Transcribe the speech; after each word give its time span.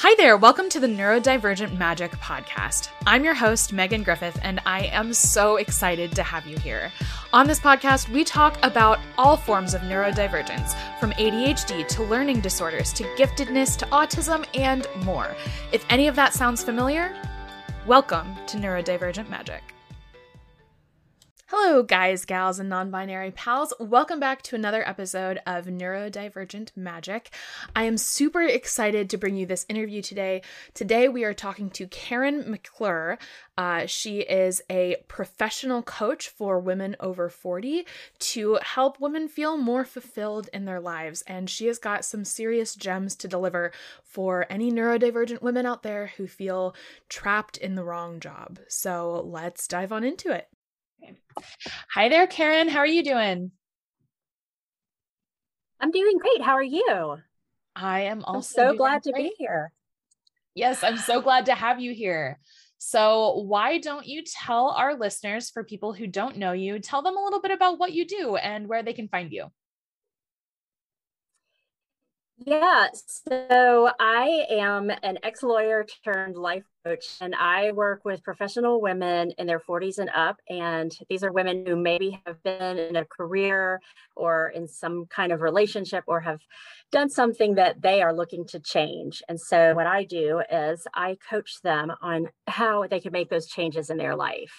Hi 0.00 0.14
there, 0.18 0.36
welcome 0.36 0.68
to 0.68 0.78
the 0.78 0.86
Neurodivergent 0.86 1.78
Magic 1.78 2.12
podcast. 2.18 2.90
I'm 3.06 3.24
your 3.24 3.32
host, 3.32 3.72
Megan 3.72 4.02
Griffith, 4.02 4.38
and 4.42 4.60
I 4.66 4.88
am 4.88 5.14
so 5.14 5.56
excited 5.56 6.12
to 6.12 6.22
have 6.22 6.46
you 6.46 6.58
here. 6.58 6.92
On 7.32 7.46
this 7.46 7.58
podcast, 7.58 8.10
we 8.10 8.22
talk 8.22 8.58
about 8.62 8.98
all 9.16 9.38
forms 9.38 9.72
of 9.72 9.80
neurodivergence, 9.80 10.76
from 11.00 11.12
ADHD 11.12 11.88
to 11.88 12.02
learning 12.02 12.42
disorders 12.42 12.92
to 12.92 13.04
giftedness 13.16 13.78
to 13.78 13.86
autism 13.86 14.44
and 14.52 14.86
more. 15.02 15.34
If 15.72 15.86
any 15.88 16.08
of 16.08 16.16
that 16.16 16.34
sounds 16.34 16.62
familiar, 16.62 17.16
welcome 17.86 18.36
to 18.48 18.58
Neurodivergent 18.58 19.30
Magic. 19.30 19.75
Hello, 21.50 21.84
guys, 21.84 22.24
gals, 22.24 22.58
and 22.58 22.68
non 22.68 22.90
binary 22.90 23.30
pals. 23.30 23.72
Welcome 23.78 24.18
back 24.18 24.42
to 24.42 24.56
another 24.56 24.82
episode 24.84 25.38
of 25.46 25.66
Neurodivergent 25.66 26.76
Magic. 26.76 27.30
I 27.76 27.84
am 27.84 27.98
super 27.98 28.42
excited 28.42 29.08
to 29.08 29.16
bring 29.16 29.36
you 29.36 29.46
this 29.46 29.64
interview 29.68 30.02
today. 30.02 30.42
Today, 30.74 31.08
we 31.08 31.22
are 31.22 31.32
talking 31.32 31.70
to 31.70 31.86
Karen 31.86 32.50
McClure. 32.50 33.16
Uh, 33.56 33.86
she 33.86 34.22
is 34.22 34.60
a 34.68 34.96
professional 35.06 35.82
coach 35.82 36.28
for 36.28 36.58
women 36.58 36.96
over 36.98 37.28
40 37.28 37.86
to 38.18 38.58
help 38.62 38.98
women 38.98 39.28
feel 39.28 39.56
more 39.56 39.84
fulfilled 39.84 40.50
in 40.52 40.64
their 40.64 40.80
lives. 40.80 41.22
And 41.28 41.48
she 41.48 41.68
has 41.68 41.78
got 41.78 42.04
some 42.04 42.24
serious 42.24 42.74
gems 42.74 43.14
to 43.14 43.28
deliver 43.28 43.70
for 44.02 44.46
any 44.50 44.72
neurodivergent 44.72 45.42
women 45.42 45.64
out 45.64 45.84
there 45.84 46.10
who 46.16 46.26
feel 46.26 46.74
trapped 47.08 47.56
in 47.56 47.76
the 47.76 47.84
wrong 47.84 48.18
job. 48.18 48.58
So 48.66 49.22
let's 49.24 49.68
dive 49.68 49.92
on 49.92 50.02
into 50.02 50.32
it. 50.32 50.48
Hi 51.92 52.08
there, 52.08 52.26
Karen. 52.26 52.68
How 52.68 52.78
are 52.78 52.86
you 52.86 53.02
doing? 53.02 53.50
I'm 55.80 55.90
doing 55.90 56.18
great. 56.18 56.42
How 56.42 56.52
are 56.52 56.62
you? 56.62 57.18
I 57.74 58.02
am 58.02 58.24
also 58.24 58.62
I'm 58.62 58.70
so 58.70 58.76
glad 58.76 59.02
great. 59.02 59.14
to 59.14 59.22
be 59.22 59.34
here. 59.36 59.72
Yes, 60.54 60.82
I'm 60.82 60.96
so 60.96 61.20
glad 61.20 61.46
to 61.46 61.54
have 61.54 61.80
you 61.80 61.92
here. 61.92 62.38
So, 62.78 63.42
why 63.46 63.78
don't 63.78 64.06
you 64.06 64.22
tell 64.24 64.70
our 64.70 64.98
listeners, 64.98 65.50
for 65.50 65.64
people 65.64 65.92
who 65.92 66.06
don't 66.06 66.36
know 66.38 66.52
you, 66.52 66.78
tell 66.78 67.02
them 67.02 67.16
a 67.16 67.22
little 67.22 67.40
bit 67.40 67.50
about 67.50 67.78
what 67.78 67.92
you 67.92 68.06
do 68.06 68.36
and 68.36 68.66
where 68.66 68.82
they 68.82 68.92
can 68.92 69.08
find 69.08 69.32
you? 69.32 69.50
Yeah, 72.38 72.88
so 72.92 73.90
I 73.98 74.44
am 74.50 74.90
an 74.90 75.18
ex 75.22 75.42
lawyer 75.42 75.86
turned 76.04 76.36
life 76.36 76.64
coach, 76.84 77.16
and 77.22 77.34
I 77.34 77.72
work 77.72 78.04
with 78.04 78.22
professional 78.22 78.82
women 78.82 79.32
in 79.38 79.46
their 79.46 79.58
40s 79.58 79.96
and 79.98 80.10
up. 80.14 80.36
And 80.50 80.92
these 81.08 81.24
are 81.24 81.32
women 81.32 81.64
who 81.66 81.76
maybe 81.76 82.20
have 82.26 82.42
been 82.42 82.78
in 82.78 82.96
a 82.96 83.06
career 83.06 83.80
or 84.16 84.50
in 84.50 84.68
some 84.68 85.06
kind 85.06 85.32
of 85.32 85.40
relationship 85.40 86.04
or 86.06 86.20
have 86.20 86.40
done 86.92 87.08
something 87.08 87.54
that 87.54 87.80
they 87.80 88.02
are 88.02 88.14
looking 88.14 88.46
to 88.48 88.60
change. 88.60 89.22
And 89.30 89.40
so, 89.40 89.74
what 89.74 89.86
I 89.86 90.04
do 90.04 90.42
is 90.52 90.86
I 90.94 91.16
coach 91.30 91.62
them 91.62 91.90
on 92.02 92.28
how 92.46 92.86
they 92.86 93.00
can 93.00 93.12
make 93.12 93.30
those 93.30 93.46
changes 93.46 93.88
in 93.88 93.96
their 93.96 94.14
life. 94.14 94.52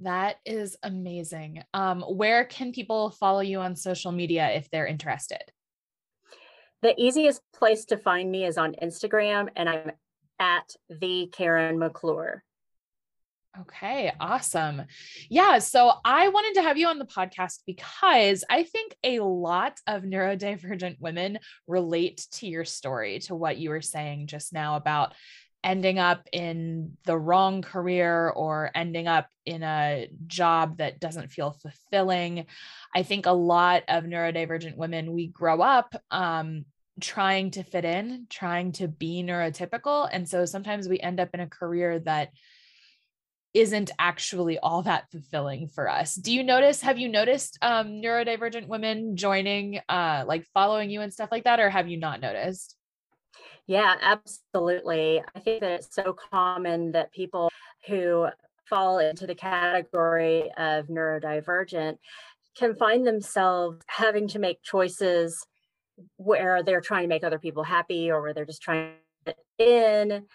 That 0.00 0.36
is 0.46 0.76
amazing. 0.82 1.62
Um, 1.74 2.00
where 2.00 2.46
can 2.46 2.72
people 2.72 3.10
follow 3.10 3.40
you 3.40 3.60
on 3.60 3.76
social 3.76 4.10
media 4.10 4.48
if 4.52 4.70
they're 4.70 4.86
interested? 4.86 5.52
The 6.82 7.00
easiest 7.00 7.42
place 7.52 7.84
to 7.86 7.96
find 7.96 8.30
me 8.30 8.44
is 8.44 8.58
on 8.58 8.74
Instagram, 8.82 9.48
and 9.54 9.68
I'm 9.68 9.92
at 10.40 10.74
the 10.90 11.28
Karen 11.32 11.78
McClure. 11.78 12.42
Okay, 13.60 14.10
awesome. 14.18 14.82
Yeah, 15.28 15.58
so 15.58 15.92
I 16.04 16.28
wanted 16.28 16.54
to 16.54 16.62
have 16.62 16.78
you 16.78 16.88
on 16.88 16.98
the 16.98 17.04
podcast 17.04 17.60
because 17.66 18.44
I 18.48 18.62
think 18.62 18.96
a 19.04 19.20
lot 19.20 19.78
of 19.86 20.04
neurodivergent 20.04 20.96
women 21.00 21.38
relate 21.68 22.26
to 22.32 22.46
your 22.46 22.64
story, 22.64 23.18
to 23.20 23.34
what 23.34 23.58
you 23.58 23.68
were 23.68 23.82
saying 23.82 24.28
just 24.28 24.54
now 24.54 24.76
about 24.76 25.12
ending 25.64 25.98
up 25.98 26.28
in 26.32 26.96
the 27.04 27.16
wrong 27.16 27.62
career 27.62 28.28
or 28.28 28.70
ending 28.74 29.06
up 29.06 29.28
in 29.46 29.62
a 29.62 30.08
job 30.26 30.78
that 30.78 31.00
doesn't 31.00 31.32
feel 31.32 31.52
fulfilling. 31.52 32.46
I 32.94 33.02
think 33.02 33.26
a 33.26 33.32
lot 33.32 33.84
of 33.88 34.04
neurodivergent 34.04 34.76
women, 34.76 35.12
we 35.12 35.28
grow 35.28 35.60
up 35.60 35.94
um, 36.10 36.64
trying 37.00 37.52
to 37.52 37.62
fit 37.62 37.84
in, 37.84 38.26
trying 38.28 38.72
to 38.72 38.88
be 38.88 39.22
neurotypical. 39.22 40.08
And 40.10 40.28
so 40.28 40.44
sometimes 40.44 40.88
we 40.88 40.98
end 41.00 41.20
up 41.20 41.30
in 41.32 41.40
a 41.40 41.46
career 41.46 42.00
that 42.00 42.30
isn't 43.54 43.90
actually 43.98 44.58
all 44.58 44.82
that 44.82 45.10
fulfilling 45.10 45.68
for 45.68 45.88
us. 45.88 46.14
Do 46.14 46.32
you 46.32 46.42
notice, 46.42 46.80
have 46.80 46.98
you 46.98 47.08
noticed 47.08 47.58
um, 47.60 48.00
neurodivergent 48.00 48.66
women 48.66 49.16
joining, 49.16 49.80
uh, 49.88 50.24
like 50.26 50.46
following 50.54 50.90
you 50.90 51.02
and 51.02 51.12
stuff 51.12 51.30
like 51.30 51.44
that, 51.44 51.60
or 51.60 51.68
have 51.68 51.88
you 51.88 51.98
not 51.98 52.20
noticed? 52.20 52.76
Yeah, 53.72 53.94
absolutely. 54.02 55.22
I 55.34 55.40
think 55.40 55.62
that 55.62 55.70
it's 55.70 55.94
so 55.94 56.12
common 56.12 56.92
that 56.92 57.10
people 57.10 57.50
who 57.86 58.26
fall 58.68 58.98
into 58.98 59.26
the 59.26 59.34
category 59.34 60.52
of 60.58 60.88
neurodivergent 60.88 61.96
can 62.54 62.74
find 62.74 63.06
themselves 63.06 63.82
having 63.86 64.28
to 64.28 64.38
make 64.38 64.62
choices 64.62 65.46
where 66.18 66.62
they're 66.62 66.82
trying 66.82 67.04
to 67.04 67.08
make 67.08 67.24
other 67.24 67.38
people 67.38 67.62
happy 67.62 68.10
or 68.10 68.20
where 68.20 68.34
they're 68.34 68.44
just 68.44 68.60
trying 68.60 68.92
to 69.24 69.34
fit 69.58 69.66
in 69.66 70.26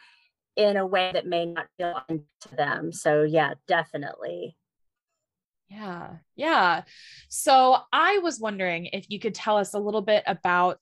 in 0.55 0.77
a 0.77 0.87
way 0.87 1.11
that 1.13 1.27
may 1.27 1.45
not 1.45 1.67
feel 1.77 2.01
to 2.09 2.55
them. 2.55 2.91
So 2.91 3.21
yeah, 3.21 3.53
definitely. 3.67 4.57
Yeah. 5.69 6.15
Yeah. 6.35 6.85
So 7.29 7.77
I 7.93 8.17
was 8.17 8.39
wondering 8.39 8.87
if 8.87 9.11
you 9.11 9.19
could 9.19 9.35
tell 9.35 9.57
us 9.57 9.75
a 9.75 9.79
little 9.79 10.01
bit 10.01 10.23
about 10.25 10.79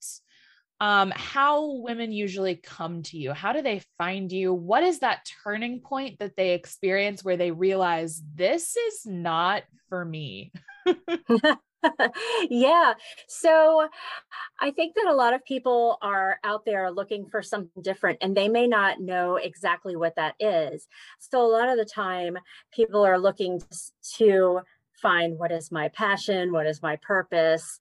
um, 0.79 1.11
how 1.15 1.77
women 1.81 2.11
usually 2.11 2.55
come 2.55 3.03
to 3.03 3.17
you. 3.17 3.33
How 3.33 3.53
do 3.53 3.61
they 3.61 3.81
find 3.97 4.31
you? 4.31 4.53
What 4.53 4.83
is 4.83 4.99
that 4.99 5.29
turning 5.43 5.79
point 5.79 6.19
that 6.19 6.35
they 6.35 6.53
experience 6.53 7.23
where 7.23 7.37
they 7.37 7.51
realize 7.51 8.21
this 8.35 8.75
is 8.75 9.05
not 9.05 9.63
for 9.89 10.03
me? 10.03 10.51
yeah. 12.49 12.93
So 13.27 13.87
I 14.59 14.71
think 14.71 14.95
that 14.95 15.07
a 15.07 15.13
lot 15.13 15.33
of 15.33 15.45
people 15.45 15.97
are 16.01 16.39
out 16.43 16.65
there 16.65 16.91
looking 16.91 17.25
for 17.25 17.41
something 17.41 17.81
different 17.81 18.19
and 18.21 18.35
they 18.35 18.49
may 18.49 18.67
not 18.67 18.99
know 18.99 19.35
exactly 19.35 19.95
what 19.95 20.15
that 20.15 20.35
is. 20.39 20.87
So 21.19 21.41
a 21.41 21.51
lot 21.51 21.69
of 21.69 21.77
the 21.77 21.85
time, 21.85 22.37
people 22.73 23.05
are 23.05 23.19
looking 23.19 23.61
to 24.17 24.61
find 25.01 25.37
what 25.37 25.51
is 25.51 25.71
my 25.71 25.89
passion, 25.89 26.51
what 26.51 26.65
is 26.65 26.81
my 26.81 26.97
purpose, 26.97 27.79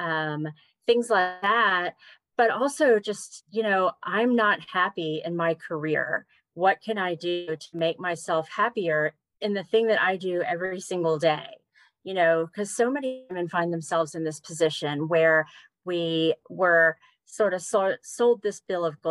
um, 0.00 0.46
things 0.86 1.10
like 1.10 1.40
that. 1.42 1.94
But 2.36 2.50
also, 2.50 2.98
just, 2.98 3.44
you 3.50 3.62
know, 3.62 3.92
I'm 4.02 4.36
not 4.36 4.60
happy 4.72 5.22
in 5.24 5.36
my 5.36 5.54
career. 5.54 6.26
What 6.54 6.82
can 6.82 6.98
I 6.98 7.14
do 7.14 7.56
to 7.56 7.66
make 7.72 7.98
myself 7.98 8.48
happier 8.48 9.14
in 9.40 9.54
the 9.54 9.64
thing 9.64 9.86
that 9.88 10.02
I 10.02 10.16
do 10.16 10.42
every 10.42 10.80
single 10.80 11.18
day? 11.18 11.58
you 12.06 12.14
know, 12.14 12.46
because 12.46 12.70
so 12.70 12.88
many 12.88 13.24
women 13.28 13.48
find 13.48 13.72
themselves 13.72 14.14
in 14.14 14.22
this 14.22 14.38
position 14.38 15.08
where 15.08 15.44
we 15.84 16.32
were 16.48 16.96
sort 17.24 17.52
of 17.52 17.60
sold, 17.60 17.96
sold 18.00 18.42
this 18.42 18.60
bill 18.60 18.84
of 18.84 19.02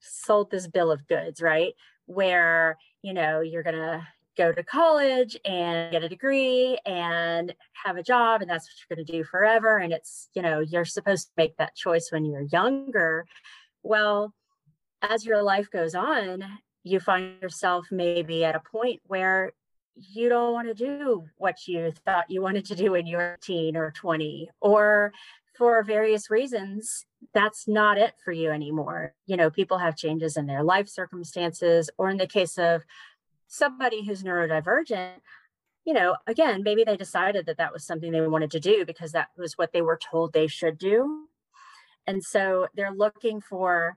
sold 0.00 0.50
this 0.50 0.66
bill 0.66 0.90
of 0.90 1.06
goods, 1.06 1.42
right? 1.42 1.74
Where, 2.06 2.78
you 3.02 3.12
know, 3.12 3.42
you're 3.42 3.62
to 3.76 4.08
go 4.36 4.52
to 4.52 4.62
college 4.62 5.36
and 5.44 5.92
get 5.92 6.02
a 6.02 6.08
degree 6.08 6.78
and 6.86 7.54
have 7.84 7.96
a 7.96 8.02
job 8.02 8.40
and 8.40 8.50
that's 8.50 8.66
what 8.66 8.72
you're 8.78 8.96
going 8.96 9.06
to 9.06 9.12
do 9.12 9.24
forever 9.24 9.78
and 9.78 9.92
it's 9.92 10.28
you 10.34 10.42
know 10.42 10.60
you're 10.60 10.84
supposed 10.84 11.26
to 11.26 11.32
make 11.36 11.56
that 11.56 11.74
choice 11.74 12.08
when 12.10 12.24
you're 12.24 12.46
younger. 12.52 13.26
Well 13.82 14.32
as 15.02 15.24
your 15.24 15.42
life 15.42 15.70
goes 15.70 15.94
on 15.94 16.44
you 16.84 16.98
find 17.00 17.40
yourself 17.40 17.86
maybe 17.90 18.44
at 18.44 18.56
a 18.56 18.60
point 18.60 19.00
where 19.06 19.52
you 19.94 20.28
don't 20.28 20.52
want 20.52 20.68
to 20.68 20.74
do 20.74 21.24
what 21.36 21.66
you 21.66 21.92
thought 22.04 22.30
you 22.30 22.40
wanted 22.40 22.64
to 22.64 22.74
do 22.74 22.92
when 22.92 23.06
you 23.06 23.16
were 23.16 23.38
18 23.42 23.76
or 23.76 23.90
20 23.90 24.50
or 24.60 25.12
for 25.56 25.82
various 25.82 26.30
reasons 26.30 27.04
that's 27.34 27.68
not 27.68 27.98
it 27.98 28.14
for 28.24 28.32
you 28.32 28.50
anymore. 28.50 29.14
You 29.26 29.36
know 29.36 29.50
people 29.50 29.78
have 29.78 29.96
changes 29.96 30.36
in 30.36 30.46
their 30.46 30.62
life 30.62 30.88
circumstances 30.88 31.90
or 31.98 32.10
in 32.10 32.16
the 32.16 32.26
case 32.26 32.58
of 32.58 32.82
somebody 33.52 34.04
who's 34.04 34.22
neurodivergent 34.22 35.20
you 35.84 35.92
know 35.92 36.16
again 36.26 36.62
maybe 36.62 36.84
they 36.84 36.96
decided 36.96 37.46
that 37.46 37.58
that 37.58 37.72
was 37.72 37.84
something 37.84 38.12
they 38.12 38.26
wanted 38.26 38.50
to 38.50 38.60
do 38.60 38.84
because 38.86 39.12
that 39.12 39.28
was 39.36 39.58
what 39.58 39.72
they 39.72 39.82
were 39.82 39.98
told 40.10 40.32
they 40.32 40.46
should 40.46 40.78
do 40.78 41.26
and 42.06 42.22
so 42.22 42.66
they're 42.74 42.94
looking 42.94 43.40
for 43.40 43.96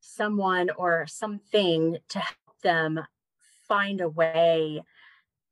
someone 0.00 0.70
or 0.76 1.06
something 1.06 1.98
to 2.08 2.18
help 2.18 2.60
them 2.62 3.00
find 3.66 4.00
a 4.00 4.08
way 4.08 4.82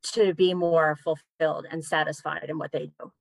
to 0.02 0.34
be 0.34 0.54
more 0.54 0.96
fulfilled 0.96 1.66
and 1.70 1.84
satisfied 1.84 2.46
in 2.48 2.58
what 2.58 2.72
they 2.72 2.90
do. 2.98 3.12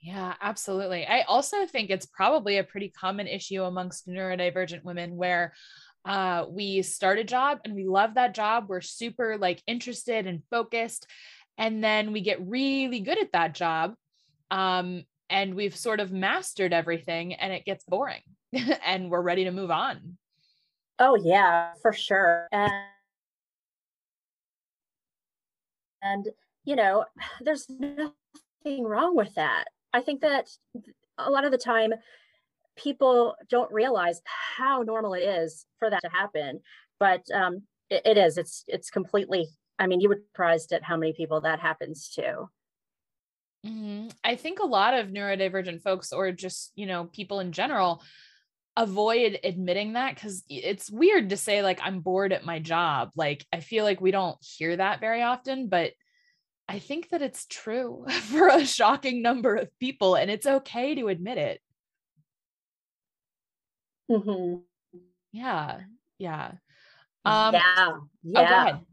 Yeah, 0.00 0.34
absolutely. 0.40 1.06
I 1.06 1.22
also 1.22 1.66
think 1.66 1.90
it's 1.90 2.06
probably 2.06 2.58
a 2.58 2.64
pretty 2.64 2.90
common 2.90 3.26
issue 3.26 3.62
amongst 3.62 4.06
neurodivergent 4.06 4.84
women 4.84 5.16
where 5.16 5.52
uh, 6.06 6.46
we 6.48 6.82
start 6.82 7.18
a 7.18 7.24
job 7.24 7.58
and 7.64 7.74
we 7.74 7.84
love 7.84 8.14
that 8.14 8.34
job. 8.34 8.66
We're 8.68 8.80
super 8.80 9.36
like 9.36 9.62
interested 9.66 10.26
and 10.26 10.42
focused. 10.50 11.06
And 11.58 11.82
then 11.82 12.12
we 12.12 12.20
get 12.20 12.46
really 12.46 13.00
good 13.00 13.18
at 13.18 13.32
that 13.32 13.54
job. 13.54 13.94
Um, 14.50 15.04
and 15.28 15.54
we've 15.54 15.74
sort 15.74 15.98
of 15.98 16.12
mastered 16.12 16.72
everything 16.72 17.34
and 17.34 17.52
it 17.52 17.64
gets 17.64 17.84
boring 17.84 18.22
and 18.84 19.10
we're 19.10 19.20
ready 19.20 19.44
to 19.44 19.50
move 19.50 19.72
on. 19.72 20.16
Oh 21.00 21.16
yeah, 21.16 21.72
for 21.82 21.92
sure. 21.92 22.46
And 22.52 22.72
and 26.02 26.28
you 26.64 26.76
know, 26.76 27.04
there's 27.40 27.66
nothing 27.68 28.84
wrong 28.84 29.16
with 29.16 29.34
that. 29.34 29.64
I 29.92 30.02
think 30.02 30.20
that 30.20 30.48
a 31.18 31.30
lot 31.30 31.44
of 31.44 31.50
the 31.50 31.58
time 31.58 31.92
people 32.76 33.34
don't 33.48 33.72
realize 33.72 34.20
how 34.56 34.82
normal 34.82 35.14
it 35.14 35.22
is 35.22 35.66
for 35.78 35.90
that 35.90 36.00
to 36.02 36.08
happen 36.08 36.60
but 36.98 37.22
um, 37.34 37.62
it, 37.90 38.02
it 38.04 38.16
is 38.16 38.38
it's 38.38 38.64
it's 38.68 38.90
completely 38.90 39.48
i 39.78 39.86
mean 39.86 40.00
you 40.00 40.08
would 40.08 40.18
be 40.18 40.24
surprised 40.32 40.72
at 40.72 40.82
how 40.82 40.96
many 40.96 41.12
people 41.12 41.40
that 41.40 41.60
happens 41.60 42.10
to. 42.14 42.48
Mm-hmm. 43.66 44.08
i 44.22 44.36
think 44.36 44.60
a 44.60 44.66
lot 44.66 44.94
of 44.94 45.08
neurodivergent 45.08 45.82
folks 45.82 46.12
or 46.12 46.30
just 46.30 46.70
you 46.76 46.86
know 46.86 47.04
people 47.04 47.40
in 47.40 47.50
general 47.52 48.02
avoid 48.76 49.40
admitting 49.42 49.94
that 49.94 50.14
because 50.14 50.44
it's 50.48 50.90
weird 50.90 51.30
to 51.30 51.36
say 51.36 51.62
like 51.62 51.80
i'm 51.82 52.00
bored 52.00 52.32
at 52.32 52.44
my 52.44 52.58
job. 52.58 53.10
Like 53.16 53.44
i 53.52 53.60
feel 53.60 53.84
like 53.84 54.00
we 54.00 54.10
don't 54.10 54.36
hear 54.40 54.76
that 54.76 55.00
very 55.00 55.22
often 55.22 55.68
but 55.68 55.92
i 56.68 56.78
think 56.78 57.08
that 57.08 57.22
it's 57.22 57.46
true 57.46 58.04
for 58.10 58.48
a 58.48 58.64
shocking 58.64 59.22
number 59.22 59.56
of 59.56 59.70
people 59.80 60.14
and 60.14 60.30
it's 60.30 60.46
okay 60.46 60.94
to 60.94 61.08
admit 61.08 61.38
it 61.38 61.60
mm-hmm. 64.10 64.58
yeah 65.32 65.80
yeah 66.18 66.52
um, 67.26 67.54
yeah. 67.54 67.92
Yeah. 68.22 68.78
Oh, 68.78 68.86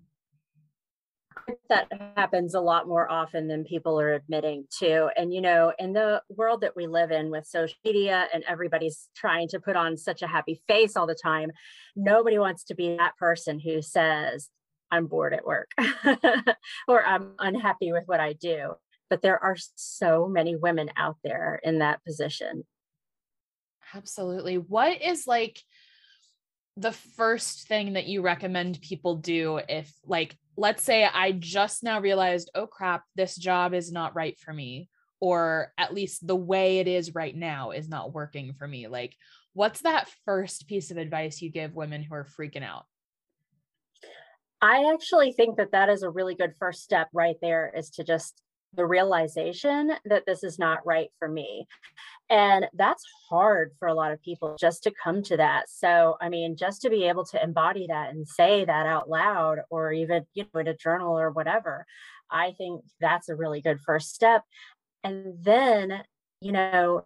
that 1.70 1.88
happens 2.16 2.54
a 2.56 2.60
lot 2.60 2.88
more 2.88 3.10
often 3.10 3.48
than 3.48 3.64
people 3.64 4.00
are 4.00 4.14
admitting 4.14 4.66
to. 4.80 5.10
And, 5.18 5.34
you 5.34 5.42
know, 5.42 5.74
in 5.78 5.94
the 5.94 6.22
world 6.30 6.62
that 6.62 6.76
we 6.76 6.88
live 6.88 7.12
in 7.12 7.30
with 7.30 7.46
social 7.46 7.78
media 7.84 8.28
and 8.34 8.44
everybody's 8.48 9.10
trying 9.16 9.50
to 9.50 9.60
put 9.60 9.76
on 9.76 9.98
such 9.98 10.22
a 10.22 10.28
happy 10.28 10.62
face 10.68 10.96
all 10.96 11.06
the 11.06 11.16
time, 11.22 11.52
nobody 11.96 12.38
wants 12.38 12.64
to 12.66 12.76
be 12.76 12.96
that 12.98 13.18
person 13.18 13.60
who 13.60 13.82
says, 13.82 14.50
I'm 14.90 15.08
bored 15.08 15.34
at 15.34 15.46
work 15.46 15.72
or 16.88 17.06
I'm 17.06 17.34
unhappy 17.40 17.92
with 17.92 18.04
what 18.06 18.20
I 18.20 18.34
do. 18.34 18.74
But 19.10 19.22
there 19.22 19.44
are 19.44 19.58
so 19.76 20.28
many 20.28 20.56
women 20.56 20.92
out 20.96 21.18
there 21.24 21.60
in 21.64 21.80
that 21.80 22.04
position. 22.06 22.64
Absolutely. 23.94 24.58
What 24.58 25.02
is 25.02 25.28
like, 25.28 25.60
the 26.76 26.92
first 26.92 27.68
thing 27.68 27.94
that 27.94 28.08
you 28.08 28.24
recommend 28.24 28.82
people 28.82 29.18
do 29.18 29.60
if 29.70 29.94
like 30.08 30.36
let's 30.58 30.82
say 30.82 31.06
I 31.06 31.32
just 31.32 31.84
now 31.84 32.00
realized, 32.00 32.50
oh 32.56 32.68
crap, 32.68 33.04
this 33.16 33.36
job 33.36 33.74
is 33.74 33.92
not 33.92 34.16
right 34.16 34.38
for 34.40 34.54
me, 34.54 34.90
or 35.20 35.72
at 35.78 35.94
least 35.94 36.26
the 36.26 36.36
way 36.36 36.80
it 36.80 36.88
is 36.88 37.14
right 37.16 37.36
now 37.36 37.72
is 37.72 37.90
not 37.90 38.14
working 38.14 38.54
for 38.54 38.68
me. 38.68 38.88
Like, 38.88 39.16
what's 39.54 39.82
that 39.82 40.10
first 40.26 40.68
piece 40.68 40.92
of 40.92 40.98
advice 40.98 41.42
you 41.42 41.52
give 41.52 41.76
women 41.76 42.04
who 42.04 42.16
are 42.16 42.26
freaking 42.26 42.64
out? 42.64 42.86
I 44.62 44.92
actually 44.94 45.34
think 45.34 45.58
that 45.58 45.74
that 45.74 45.90
is 45.90 46.04
a 46.04 46.10
really 46.10 46.36
good 46.36 46.54
first 46.58 46.84
step 46.84 47.10
right 47.14 47.36
there 47.42 47.72
is 47.76 47.90
to 47.92 48.04
just 48.04 48.42
the 48.74 48.86
realization 48.86 49.92
that 50.06 50.26
this 50.26 50.44
is 50.44 50.58
not 50.58 50.86
right 50.86 51.10
for 51.20 51.28
me. 51.28 51.68
And 52.34 52.66
that's 52.74 53.04
hard 53.30 53.74
for 53.78 53.88
a 53.88 53.94
lot 53.94 54.12
of 54.12 54.20
people 54.20 54.58
just 54.60 54.82
to 54.84 54.92
come 55.04 55.22
to 55.22 55.38
that. 55.38 55.70
So, 55.70 56.18
I 56.20 56.30
mean, 56.30 56.58
just 56.58 56.82
to 56.82 56.90
be 56.90 57.04
able 57.04 57.26
to 57.26 57.44
embody 57.44 57.86
that 57.90 58.10
and 58.10 58.28
say 58.28 58.66
that 58.66 58.88
out 58.88 59.08
loud 59.08 59.60
or 59.70 59.94
even, 59.94 60.26
you 60.34 60.46
know, 60.52 60.60
in 60.60 60.68
a 60.68 60.76
journal 60.76 61.16
or 61.16 61.30
whatever, 61.30 61.86
I 62.32 62.54
think 62.54 62.82
that's 63.00 63.30
a 63.30 63.36
really 63.36 63.62
good 63.62 63.80
first 63.82 64.16
step. 64.16 64.42
And 65.04 65.36
then, 65.44 66.02
you 66.42 66.54
know, 66.54 67.04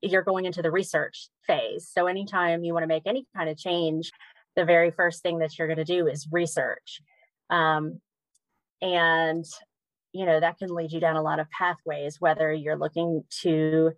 you're 0.00 0.22
going 0.22 0.46
into 0.46 0.62
the 0.62 0.70
research 0.70 1.28
phase. 1.46 1.86
So, 1.92 2.06
anytime 2.06 2.64
you 2.64 2.72
want 2.72 2.84
to 2.84 2.88
make 2.88 3.02
any 3.04 3.26
kind 3.36 3.50
of 3.50 3.58
change, 3.58 4.10
the 4.56 4.64
very 4.64 4.90
first 4.90 5.22
thing 5.22 5.40
that 5.40 5.58
you're 5.58 5.68
going 5.68 5.76
to 5.76 5.84
do 5.84 6.06
is 6.06 6.26
research. 6.32 7.02
Um, 7.50 8.00
and 8.80 9.44
you 10.12 10.24
know 10.26 10.40
that 10.40 10.58
can 10.58 10.74
lead 10.74 10.92
you 10.92 11.00
down 11.00 11.16
a 11.16 11.22
lot 11.22 11.38
of 11.38 11.50
pathways 11.50 12.20
whether 12.20 12.52
you're 12.52 12.76
looking 12.76 13.22
to 13.30 13.92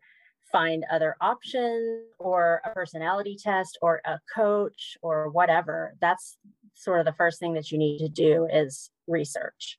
find 0.50 0.84
other 0.92 1.16
options 1.20 2.04
or 2.18 2.60
a 2.64 2.70
personality 2.70 3.36
test 3.40 3.78
or 3.80 4.00
a 4.04 4.18
coach 4.34 4.96
or 5.02 5.30
whatever 5.30 5.94
that's 6.00 6.36
sort 6.74 6.98
of 6.98 7.06
the 7.06 7.12
first 7.12 7.38
thing 7.38 7.54
that 7.54 7.70
you 7.70 7.78
need 7.78 7.98
to 7.98 8.08
do 8.08 8.48
is 8.52 8.90
research 9.06 9.78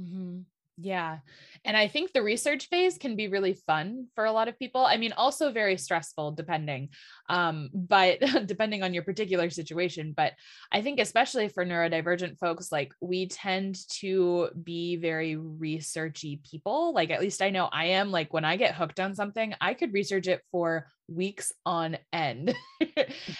mm-hmm. 0.00 0.40
Yeah. 0.82 1.18
And 1.64 1.76
I 1.76 1.88
think 1.88 2.12
the 2.12 2.22
research 2.22 2.68
phase 2.68 2.96
can 2.96 3.16
be 3.16 3.28
really 3.28 3.52
fun 3.52 4.06
for 4.14 4.24
a 4.24 4.32
lot 4.32 4.48
of 4.48 4.58
people. 4.58 4.84
I 4.84 4.96
mean, 4.96 5.12
also 5.12 5.52
very 5.52 5.76
stressful 5.76 6.32
depending, 6.32 6.88
um, 7.28 7.68
but 7.74 8.18
depending 8.46 8.82
on 8.82 8.94
your 8.94 9.02
particular 9.02 9.50
situation. 9.50 10.14
But 10.16 10.32
I 10.72 10.80
think, 10.80 10.98
especially 10.98 11.48
for 11.48 11.64
neurodivergent 11.66 12.38
folks, 12.38 12.72
like 12.72 12.92
we 13.00 13.28
tend 13.28 13.76
to 14.00 14.48
be 14.62 14.96
very 14.96 15.36
researchy 15.36 16.42
people. 16.50 16.94
Like, 16.94 17.10
at 17.10 17.20
least 17.20 17.42
I 17.42 17.50
know 17.50 17.68
I 17.70 17.86
am. 17.86 18.10
Like, 18.10 18.32
when 18.32 18.44
I 18.44 18.56
get 18.56 18.74
hooked 18.74 19.00
on 19.00 19.14
something, 19.14 19.54
I 19.60 19.74
could 19.74 19.92
research 19.92 20.28
it 20.28 20.40
for 20.50 20.86
weeks 21.08 21.52
on 21.66 21.98
end. 22.12 22.54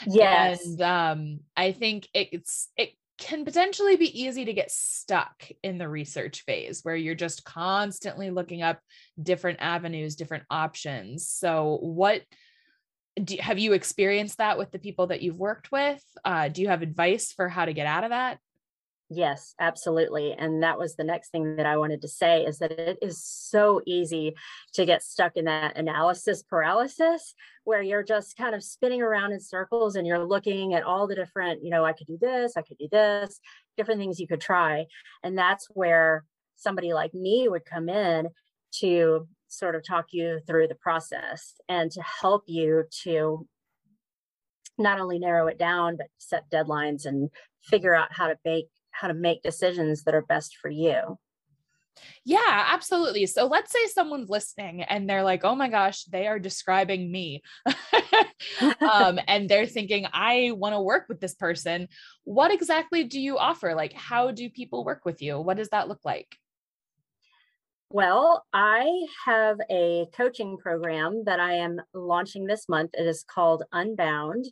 yes. 0.07 0.65
and 0.67 0.83
um, 0.83 1.41
I 1.57 1.73
think 1.73 2.09
it's, 2.13 2.69
it 2.77 2.91
can 3.21 3.45
potentially 3.45 3.97
be 3.97 4.23
easy 4.23 4.47
to 4.47 4.53
get 4.53 4.71
stuck 4.71 5.47
in 5.63 5.79
the 5.79 5.89
research 5.89 6.43
phase 6.45 6.81
where 6.83 6.97
you're 6.97 7.15
just 7.15 7.45
constantly 7.45 8.31
looking 8.31 8.63
up 8.63 8.81
different 9.23 9.59
avenues, 9.61 10.17
different 10.17 10.45
options. 10.51 11.29
So, 11.29 11.79
what 11.83 12.23
do, 13.23 13.37
have 13.39 13.59
you 13.59 13.75
experienced 13.75 14.39
that 14.39 14.59
with 14.59 14.71
the 14.71 14.79
people 14.79 15.09
that 15.09 15.21
you've 15.21 15.39
worked 15.39 15.71
with? 15.71 16.03
Uh, 16.25 16.49
do 16.49 16.63
you 16.63 16.69
have 16.69 16.83
advice 16.83 17.33
for 17.33 17.49
how 17.49 17.67
to 17.67 17.75
get 17.75 17.87
out 17.87 18.05
of 18.05 18.11
that? 18.11 18.39
Yes, 19.13 19.57
absolutely. 19.59 20.35
And 20.39 20.63
that 20.63 20.79
was 20.79 20.95
the 20.95 21.03
next 21.03 21.31
thing 21.31 21.57
that 21.57 21.67
I 21.67 21.77
wanted 21.77 22.01
to 22.03 22.09
say 22.09 22.45
is 22.45 22.61
that 22.61 22.71
it 22.71 22.97
is 23.03 23.21
so 23.21 23.81
easy 23.85 24.37
to 24.75 24.87
get 24.87 25.03
stuck 25.03 25.37
in 25.37 25.47
that 25.47 25.77
analysis 25.77 26.45
paralysis 26.45 27.35
where 27.65 27.83
you're 27.83 28.05
just 28.05 28.37
kind 28.37 28.55
of 28.55 28.63
spinning 28.63 29.03
around 29.03 29.33
in 29.33 29.41
circles 29.41 29.97
and 29.97 30.07
you're 30.07 30.25
looking 30.25 30.75
at 30.75 30.85
all 30.85 31.09
the 31.09 31.17
different, 31.17 31.65
you 31.65 31.71
know, 31.71 31.85
I 31.85 31.93
could 31.93 32.07
do 32.07 32.19
this, 32.21 32.57
I 32.57 32.63
could 32.63 32.79
do 32.79 32.87
this, 32.89 33.41
different 33.77 33.99
things 33.99 34.21
you 34.21 34.29
could 34.29 34.41
try. 34.41 34.87
And 35.25 35.37
that's 35.37 35.67
where 35.71 36.25
somebody 36.55 36.93
like 36.93 37.13
me 37.13 37.49
would 37.49 37.65
come 37.65 37.89
in 37.89 38.29
to 38.79 39.27
sort 39.49 39.75
of 39.75 39.85
talk 39.85 40.07
you 40.13 40.39
through 40.47 40.69
the 40.69 40.77
process 40.77 41.55
and 41.69 41.91
to 41.91 42.03
help 42.23 42.45
you 42.47 42.85
to 43.03 43.45
not 44.79 45.01
only 45.01 45.19
narrow 45.19 45.49
it 45.49 45.59
down, 45.59 45.97
but 45.97 46.07
set 46.19 46.49
deadlines 46.49 47.07
and 47.07 47.29
figure 47.65 47.95
out 47.95 48.13
how 48.13 48.29
to 48.29 48.39
make 48.45 48.69
how 48.93 49.09
to 49.09 49.15
make 49.15 49.43
decisions 49.43 50.05
that 50.05 50.15
are 50.15 50.23
best 50.23 50.57
for 50.57 50.71
you. 50.71 51.19
Yeah, 52.25 52.67
absolutely. 52.69 53.27
So 53.27 53.47
let's 53.47 53.73
say 53.73 53.87
someone's 53.87 54.31
listening 54.31 54.83
and 54.83 55.09
they're 55.09 55.23
like, 55.23 55.45
oh 55.45 55.55
my 55.55 55.69
gosh, 55.69 56.05
they 56.05 56.27
are 56.27 56.39
describing 56.39 57.11
me. 57.11 57.43
um, 58.81 59.19
and 59.29 59.49
they're 59.49 59.67
thinking, 59.67 60.07
I 60.13 60.53
want 60.55 60.75
to 60.75 60.81
work 60.81 61.07
with 61.09 61.21
this 61.21 61.35
person. 61.35 61.89
What 62.25 62.53
exactly 62.53 63.05
do 63.05 63.21
you 63.21 63.39
offer? 63.39 63.75
Like, 63.75 63.93
how 63.93 64.31
do 64.31 64.49
people 64.51 64.85
work 64.85 65.05
with 65.05 65.23
you? 65.23 65.41
What 65.41 65.57
does 65.57 65.71
that 65.71 65.89
look 65.89 66.01
like? 66.05 66.37
Well, 67.93 68.47
I 68.53 69.07
have 69.27 69.59
a 69.69 70.07
coaching 70.15 70.59
program 70.59 71.25
that 71.25 71.41
I 71.41 71.55
am 71.55 71.81
launching 71.93 72.45
this 72.45 72.69
month. 72.69 72.91
It 72.95 73.05
is 73.05 73.25
called 73.25 73.65
Unbound. 73.73 74.47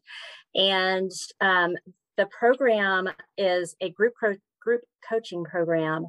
And 0.57 1.13
um, 1.41 1.77
the 2.19 2.27
program 2.27 3.09
is 3.39 3.75
a 3.81 3.89
group 3.89 4.13
group 4.61 4.83
coaching 5.09 5.45
program. 5.45 6.09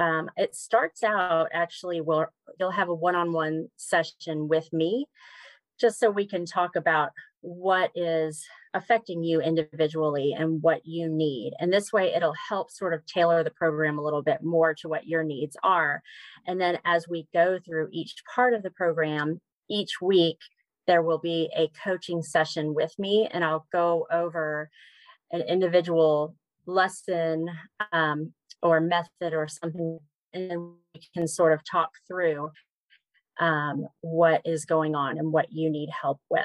Um, 0.00 0.28
it 0.36 0.56
starts 0.56 1.04
out 1.04 1.48
actually, 1.52 2.00
well, 2.00 2.26
you'll 2.58 2.70
have 2.72 2.88
a 2.88 2.94
one-on-one 2.94 3.68
session 3.76 4.48
with 4.48 4.70
me, 4.72 5.06
just 5.78 6.00
so 6.00 6.10
we 6.10 6.26
can 6.26 6.44
talk 6.44 6.74
about 6.74 7.10
what 7.42 7.92
is 7.94 8.44
affecting 8.74 9.22
you 9.22 9.40
individually 9.40 10.34
and 10.36 10.60
what 10.62 10.84
you 10.84 11.08
need. 11.08 11.52
And 11.60 11.72
this 11.72 11.92
way, 11.92 12.12
it'll 12.12 12.34
help 12.48 12.70
sort 12.70 12.92
of 12.92 13.06
tailor 13.06 13.44
the 13.44 13.50
program 13.50 13.98
a 13.98 14.02
little 14.02 14.22
bit 14.22 14.42
more 14.42 14.74
to 14.74 14.88
what 14.88 15.06
your 15.06 15.22
needs 15.22 15.56
are. 15.62 16.02
And 16.46 16.60
then 16.60 16.78
as 16.84 17.06
we 17.08 17.28
go 17.32 17.58
through 17.64 17.88
each 17.92 18.16
part 18.34 18.52
of 18.52 18.62
the 18.62 18.70
program, 18.70 19.40
each 19.70 20.00
week, 20.02 20.38
there 20.86 21.02
will 21.02 21.18
be 21.18 21.50
a 21.56 21.70
coaching 21.84 22.22
session 22.22 22.74
with 22.74 22.98
me, 22.98 23.28
and 23.30 23.44
I'll 23.44 23.66
go 23.72 24.06
over 24.10 24.70
an 25.32 25.42
individual 25.42 26.34
lesson 26.66 27.48
um, 27.92 28.32
or 28.62 28.80
method 28.80 29.32
or 29.32 29.48
something, 29.48 29.98
and 30.32 30.60
we 30.94 31.00
can 31.14 31.26
sort 31.26 31.52
of 31.52 31.60
talk 31.64 31.90
through 32.08 32.50
um, 33.38 33.86
what 34.00 34.42
is 34.44 34.64
going 34.64 34.94
on 34.94 35.18
and 35.18 35.32
what 35.32 35.52
you 35.52 35.70
need 35.70 35.90
help 35.90 36.20
with. 36.30 36.44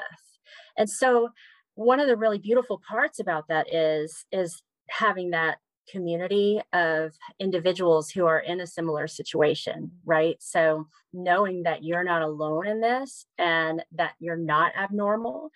And 0.76 0.88
so, 0.88 1.30
one 1.74 2.00
of 2.00 2.06
the 2.06 2.16
really 2.16 2.38
beautiful 2.38 2.80
parts 2.86 3.18
about 3.18 3.48
that 3.48 3.72
is 3.72 4.24
is 4.30 4.62
having 4.90 5.30
that 5.30 5.58
community 5.90 6.60
of 6.72 7.12
individuals 7.38 8.10
who 8.10 8.26
are 8.26 8.38
in 8.38 8.60
a 8.60 8.66
similar 8.66 9.06
situation, 9.06 9.90
right? 10.04 10.36
So 10.40 10.86
knowing 11.12 11.64
that 11.64 11.84
you're 11.84 12.04
not 12.04 12.22
alone 12.22 12.66
in 12.66 12.80
this 12.80 13.26
and 13.38 13.84
that 13.92 14.12
you're 14.18 14.36
not 14.36 14.72
abnormal, 14.76 15.50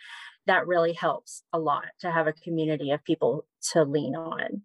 that 0.47 0.67
really 0.67 0.93
helps 0.93 1.43
a 1.53 1.59
lot 1.59 1.87
to 2.01 2.11
have 2.11 2.27
a 2.27 2.33
community 2.33 2.91
of 2.91 3.05
people 3.05 3.47
to 3.73 3.85
lean 3.85 4.15
on. 4.15 4.63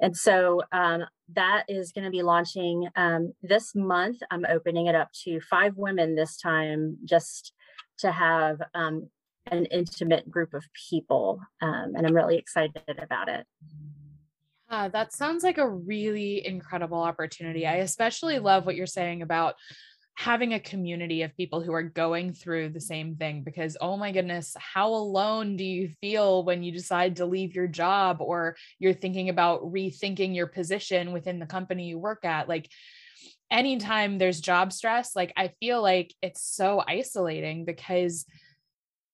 And 0.00 0.16
so 0.16 0.62
um, 0.72 1.04
that 1.34 1.64
is 1.68 1.92
going 1.92 2.06
to 2.06 2.10
be 2.10 2.22
launching 2.22 2.88
um, 2.96 3.34
this 3.42 3.74
month. 3.74 4.18
I'm 4.30 4.46
opening 4.48 4.86
it 4.86 4.94
up 4.94 5.10
to 5.24 5.40
five 5.40 5.76
women 5.76 6.14
this 6.14 6.38
time, 6.38 6.96
just 7.04 7.52
to 7.98 8.10
have 8.10 8.62
um, 8.74 9.10
an 9.50 9.66
intimate 9.66 10.30
group 10.30 10.54
of 10.54 10.64
people. 10.90 11.40
Um, 11.60 11.92
and 11.96 12.06
I'm 12.06 12.14
really 12.14 12.36
excited 12.36 12.82
about 12.98 13.28
it. 13.28 13.46
Yeah, 14.70 14.88
that 14.88 15.12
sounds 15.12 15.42
like 15.42 15.58
a 15.58 15.68
really 15.68 16.46
incredible 16.46 17.00
opportunity. 17.00 17.66
I 17.66 17.76
especially 17.76 18.38
love 18.38 18.66
what 18.66 18.76
you're 18.76 18.86
saying 18.86 19.22
about 19.22 19.54
having 20.16 20.52
a 20.52 20.60
community 20.60 21.22
of 21.22 21.36
people 21.36 21.60
who 21.60 21.72
are 21.72 21.82
going 21.82 22.34
through 22.34 22.68
the 22.68 22.80
same 22.80 23.16
thing 23.16 23.42
because 23.42 23.76
oh 23.80 23.96
my 23.96 24.12
goodness 24.12 24.54
how 24.58 24.88
alone 24.92 25.56
do 25.56 25.64
you 25.64 25.88
feel 26.00 26.44
when 26.44 26.62
you 26.62 26.70
decide 26.72 27.16
to 27.16 27.24
leave 27.24 27.54
your 27.54 27.66
job 27.68 28.18
or 28.20 28.54
you're 28.78 28.92
thinking 28.92 29.30
about 29.30 29.62
rethinking 29.62 30.34
your 30.34 30.46
position 30.48 31.12
within 31.12 31.38
the 31.38 31.46
company 31.46 31.86
you 31.88 31.98
work 31.98 32.24
at 32.24 32.48
like 32.48 32.68
anytime 33.50 34.18
there's 34.18 34.40
job 34.40 34.72
stress 34.72 35.16
like 35.16 35.32
i 35.36 35.48
feel 35.60 35.80
like 35.80 36.12
it's 36.22 36.42
so 36.42 36.82
isolating 36.86 37.64
because 37.64 38.26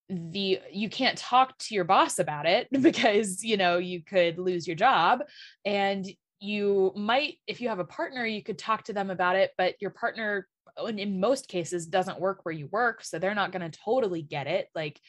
the 0.09 0.59
you 0.71 0.89
can't 0.89 1.17
talk 1.17 1.57
to 1.57 1.75
your 1.75 1.83
boss 1.83 2.19
about 2.19 2.45
it 2.45 2.67
because 2.81 3.43
you 3.43 3.57
know 3.57 3.77
you 3.77 4.03
could 4.03 4.39
lose 4.39 4.67
your 4.67 4.75
job. 4.75 5.21
And 5.65 6.05
you 6.39 6.91
might 6.95 7.35
if 7.47 7.61
you 7.61 7.69
have 7.69 7.79
a 7.79 7.85
partner 7.85 8.23
you 8.25 8.43
could 8.43 8.59
talk 8.59 8.83
to 8.83 8.93
them 8.93 9.09
about 9.09 9.35
it 9.35 9.49
but 9.57 9.73
your 9.79 9.89
partner 9.89 10.47
in 10.87 11.19
most 11.19 11.47
cases 11.47 11.87
doesn't 11.87 12.19
work 12.19 12.45
where 12.45 12.53
you 12.53 12.67
work 12.67 13.03
so 13.03 13.17
they're 13.17 13.33
not 13.33 13.51
going 13.51 13.69
to 13.69 13.79
totally 13.79 14.21
get 14.21 14.47
it. 14.47 14.67
Like 14.75 14.99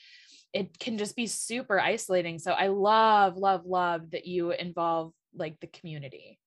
it 0.53 0.79
can 0.79 0.97
just 0.97 1.15
be 1.15 1.27
super 1.27 1.79
isolating. 1.79 2.39
So 2.39 2.53
i 2.53 2.69
love 2.69 3.37
love 3.37 3.67
love 3.67 4.11
that 4.13 4.27
you 4.27 4.53
involve 4.53 5.13
like 5.35 5.61
the 5.61 5.67
community. 5.67 6.39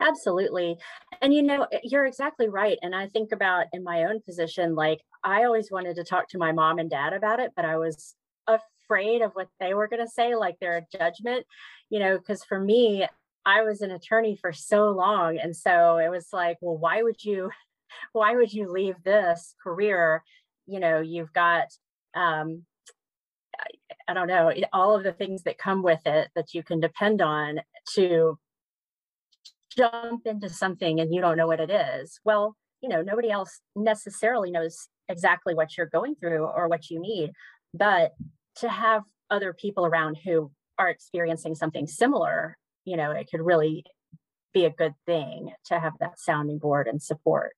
Absolutely. 0.00 0.76
And 1.20 1.32
you 1.32 1.42
know 1.42 1.68
you're 1.84 2.06
exactly 2.06 2.48
right 2.48 2.78
and 2.82 2.94
i 2.94 3.06
think 3.08 3.30
about 3.32 3.66
in 3.72 3.84
my 3.84 4.04
own 4.04 4.20
position 4.20 4.74
like 4.74 4.98
i 5.24 5.44
always 5.44 5.70
wanted 5.70 5.96
to 5.96 6.04
talk 6.04 6.28
to 6.28 6.38
my 6.38 6.52
mom 6.52 6.78
and 6.78 6.90
dad 6.90 7.12
about 7.12 7.40
it 7.40 7.52
but 7.56 7.64
i 7.64 7.76
was 7.76 8.14
afraid 8.46 9.22
of 9.22 9.32
what 9.32 9.48
they 9.60 9.74
were 9.74 9.88
going 9.88 10.04
to 10.04 10.10
say 10.10 10.34
like 10.34 10.58
their 10.60 10.86
judgment 10.92 11.46
you 11.90 11.98
know 11.98 12.18
because 12.18 12.44
for 12.44 12.58
me 12.58 13.06
I 13.44 13.62
was 13.62 13.80
an 13.80 13.90
attorney 13.90 14.36
for 14.36 14.52
so 14.52 14.90
long. 14.90 15.38
And 15.38 15.56
so 15.56 15.96
it 15.96 16.10
was 16.10 16.28
like, 16.32 16.58
well, 16.60 16.76
why 16.76 17.02
would 17.02 17.22
you 17.24 17.50
why 18.12 18.34
would 18.34 18.52
you 18.52 18.70
leave 18.70 18.96
this 19.04 19.54
career? 19.62 20.22
You 20.66 20.80
know, 20.80 21.00
you've 21.00 21.32
got, 21.32 21.66
um, 22.14 22.62
I 24.08 24.14
don't 24.14 24.28
know, 24.28 24.52
all 24.72 24.96
of 24.96 25.04
the 25.04 25.12
things 25.12 25.42
that 25.42 25.58
come 25.58 25.82
with 25.82 26.00
it 26.06 26.28
that 26.34 26.54
you 26.54 26.62
can 26.62 26.80
depend 26.80 27.20
on 27.20 27.60
to 27.94 28.38
jump 29.76 30.26
into 30.26 30.48
something 30.48 31.00
and 31.00 31.12
you 31.12 31.20
don't 31.20 31.36
know 31.36 31.46
what 31.46 31.60
it 31.60 31.70
is. 31.70 32.20
Well, 32.24 32.56
you 32.80 32.88
know, 32.88 33.02
nobody 33.02 33.30
else 33.30 33.60
necessarily 33.76 34.50
knows 34.50 34.88
exactly 35.08 35.54
what 35.54 35.76
you're 35.76 35.86
going 35.86 36.14
through 36.14 36.44
or 36.44 36.68
what 36.68 36.90
you 36.90 37.00
need, 37.00 37.32
but 37.74 38.12
to 38.56 38.68
have 38.68 39.02
other 39.30 39.52
people 39.52 39.86
around 39.86 40.16
who 40.24 40.50
are 40.78 40.88
experiencing 40.88 41.54
something 41.54 41.86
similar, 41.86 42.56
you 42.84 42.96
know, 42.96 43.10
it 43.10 43.28
could 43.30 43.40
really 43.40 43.84
be 44.52 44.64
a 44.64 44.70
good 44.70 44.94
thing 45.06 45.52
to 45.66 45.78
have 45.78 45.94
that 46.00 46.18
sounding 46.18 46.58
board 46.58 46.86
and 46.86 47.02
support. 47.02 47.54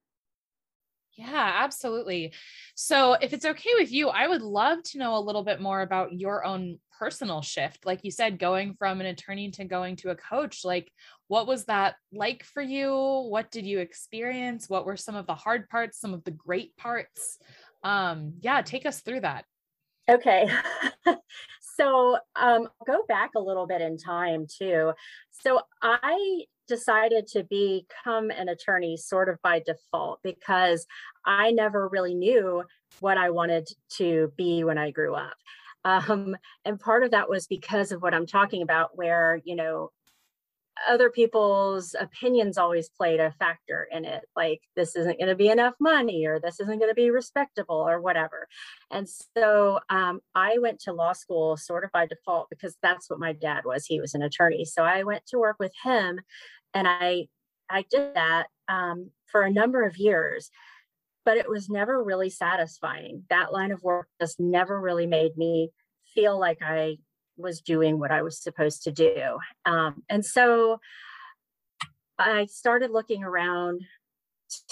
Yeah, 1.17 1.53
absolutely. 1.63 2.33
So, 2.75 3.13
if 3.13 3.33
it's 3.33 3.45
okay 3.45 3.71
with 3.79 3.93
you, 3.93 4.09
I 4.09 4.27
would 4.27 4.43
love 4.43 4.83
to 4.85 4.99
know 4.99 5.17
a 5.17 5.21
little 5.21 5.45
bit 5.45 5.61
more 5.61 5.83
about 5.83 6.13
your 6.13 6.45
own 6.45 6.79
personal 6.99 7.41
shift. 7.41 7.87
Like 7.87 8.01
you 8.03 8.11
said, 8.11 8.39
going 8.39 8.75
from 8.75 9.01
an 9.01 9.07
attorney 9.07 9.51
to 9.53 9.65
going 9.65 9.95
to 9.97 10.11
a 10.11 10.17
coach, 10.17 10.65
like 10.65 10.91
what 11.29 11.47
was 11.47 11.67
that 11.67 11.95
like 12.13 12.45
for 12.45 12.63
you? 12.63 12.93
What 12.93 13.53
did 13.53 13.65
you 13.65 13.79
experience? 13.79 14.69
What 14.69 14.87
were 14.87 14.97
some 14.97 15.15
of 15.15 15.27
the 15.27 15.35
hard 15.37 15.69
parts, 15.69 16.01
some 16.01 16.15
of 16.15 16.25
the 16.25 16.33
great 16.33 16.77
parts? 16.77 17.39
Um, 17.85 18.35
yeah, 18.41 18.63
take 18.63 18.85
us 18.85 19.01
through 19.01 19.21
that. 19.21 19.45
Okay. 20.11 20.49
so, 21.77 22.19
um, 22.35 22.69
go 22.87 23.05
back 23.09 23.31
a 23.37 23.41
little 23.41 23.67
bit 23.67 23.81
in 23.81 23.99
time 23.99 24.47
too. 24.49 24.93
So, 25.31 25.61
I 25.81 26.45
decided 26.67 27.27
to 27.29 27.45
become 27.45 28.31
an 28.31 28.49
attorney 28.49 28.97
sort 28.97 29.29
of 29.29 29.41
by 29.43 29.63
default 29.65 30.21
because 30.23 30.87
I 31.25 31.51
never 31.51 31.89
really 31.89 32.15
knew 32.15 32.65
what 33.01 33.19
I 33.19 33.31
wanted 33.31 33.69
to 33.97 34.33
be 34.37 34.65
when 34.65 34.79
I 34.79 34.91
grew 34.91 35.15
up. 35.15 35.37
Um, 35.85 36.37
and 36.65 36.81
part 36.81 37.05
of 37.05 37.11
that 37.11 37.29
was 37.29 37.47
because 37.47 37.93
of 37.93 38.01
what 38.01 38.15
I'm 38.15 38.27
talking 38.27 38.63
about, 38.63 38.97
where, 38.97 39.41
you 39.45 39.57
know, 39.57 39.91
other 40.89 41.09
people's 41.11 41.95
opinions 41.99 42.59
always 42.59 42.89
played 42.89 43.21
a 43.21 43.33
factor 43.33 43.87
in 43.93 44.05
it 44.05 44.25
like 44.37 44.61
this 44.75 44.97
isn't 44.97 45.19
going 45.19 45.29
to 45.29 45.37
be 45.37 45.49
enough 45.49 45.75
money 45.81 46.27
or 46.27 46.41
this 46.41 46.61
isn't 46.61 46.79
going 46.79 46.91
to 46.91 46.95
be 46.95 47.11
respectable 47.11 47.77
or 47.77 48.01
whatever. 48.01 48.49
And 48.91 49.09
so 49.09 49.81
um, 49.89 50.21
i 50.35 50.59
went 50.59 50.81
to 50.81 50.93
law 50.93 51.13
school 51.13 51.57
sort 51.57 51.85
of 51.85 51.93
by 51.93 52.07
default 52.07 52.49
because 52.51 52.77
that's 52.83 53.09
what 53.09 53.21
my 53.21 53.33
dad 53.33 53.65
was 53.65 53.87
he 53.87 54.01
was 54.01 54.15
an 54.15 54.23
attorney. 54.23 54.65
So 54.65 54.83
i 54.85 55.03
went 55.05 55.27
to 55.27 55.39
work 55.39 55.57
with 55.59 55.73
him 55.83 56.21
and 56.73 56.89
i 56.89 57.27
i 57.71 57.85
did 57.91 58.15
that 58.15 58.47
um, 58.69 59.11
for 59.27 59.43
a 59.43 59.53
number 59.53 59.85
of 59.85 59.97
years 59.97 60.51
but 61.25 61.39
it 61.39 61.49
was 61.49 61.71
never 61.71 62.05
really 62.05 62.29
satisfying. 62.29 63.25
That 63.31 63.51
line 63.51 63.73
of 63.73 63.83
work 63.83 64.09
just 64.21 64.39
never 64.39 64.79
really 64.79 65.07
made 65.07 65.39
me 65.39 65.71
feel 66.15 66.39
like 66.39 66.59
i 66.63 66.97
was 67.37 67.61
doing 67.61 67.99
what 67.99 68.11
I 68.11 68.23
was 68.23 68.41
supposed 68.41 68.85
to 68.85 68.93
do. 68.93 69.39
Um, 69.67 70.03
and 70.09 70.25
so 70.25 70.79
I 72.19 72.47
started 72.47 72.91
looking 72.91 73.25
around 73.25 73.83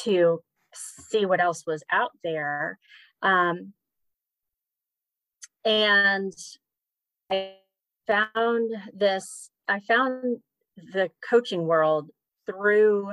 to 0.00 0.42
see 0.74 1.26
what 1.26 1.40
else 1.40 1.64
was 1.66 1.82
out 1.90 2.12
there. 2.22 2.78
Um, 3.22 3.72
and 5.64 6.32
I 7.30 7.54
found 8.06 8.70
this, 8.94 9.50
I 9.68 9.80
found 9.80 10.38
the 10.76 11.10
coaching 11.28 11.66
world 11.66 12.10
through 12.46 13.12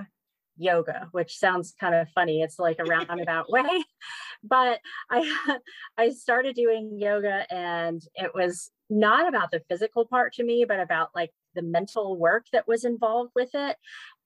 yoga, 0.57 1.07
which 1.11 1.37
sounds 1.37 1.73
kind 1.79 1.95
of 1.95 2.09
funny. 2.09 2.41
It's 2.41 2.59
like 2.59 2.77
a 2.79 2.83
roundabout 2.83 3.45
way, 3.49 3.83
but 4.43 4.79
I 5.09 5.57
I 5.97 6.09
started 6.09 6.55
doing 6.55 6.97
yoga 6.99 7.45
and 7.51 8.01
it 8.15 8.31
was 8.35 8.69
not 8.89 9.27
about 9.27 9.51
the 9.51 9.61
physical 9.69 10.05
part 10.05 10.33
to 10.33 10.43
me, 10.43 10.65
but 10.67 10.79
about 10.79 11.09
like 11.15 11.31
the 11.55 11.61
mental 11.61 12.17
work 12.17 12.45
that 12.51 12.67
was 12.67 12.85
involved 12.85 13.31
with 13.35 13.49
it. 13.53 13.77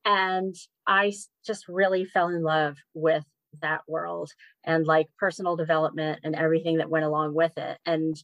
And 0.05 0.55
I 0.87 1.13
just 1.45 1.67
really 1.67 2.05
fell 2.05 2.29
in 2.29 2.43
love 2.43 2.77
with 2.93 3.23
that 3.61 3.81
world 3.87 4.31
and 4.63 4.85
like 4.85 5.07
personal 5.17 5.55
development 5.55 6.19
and 6.23 6.35
everything 6.35 6.77
that 6.77 6.89
went 6.89 7.05
along 7.05 7.33
with 7.33 7.57
it. 7.57 7.77
And 7.85 8.15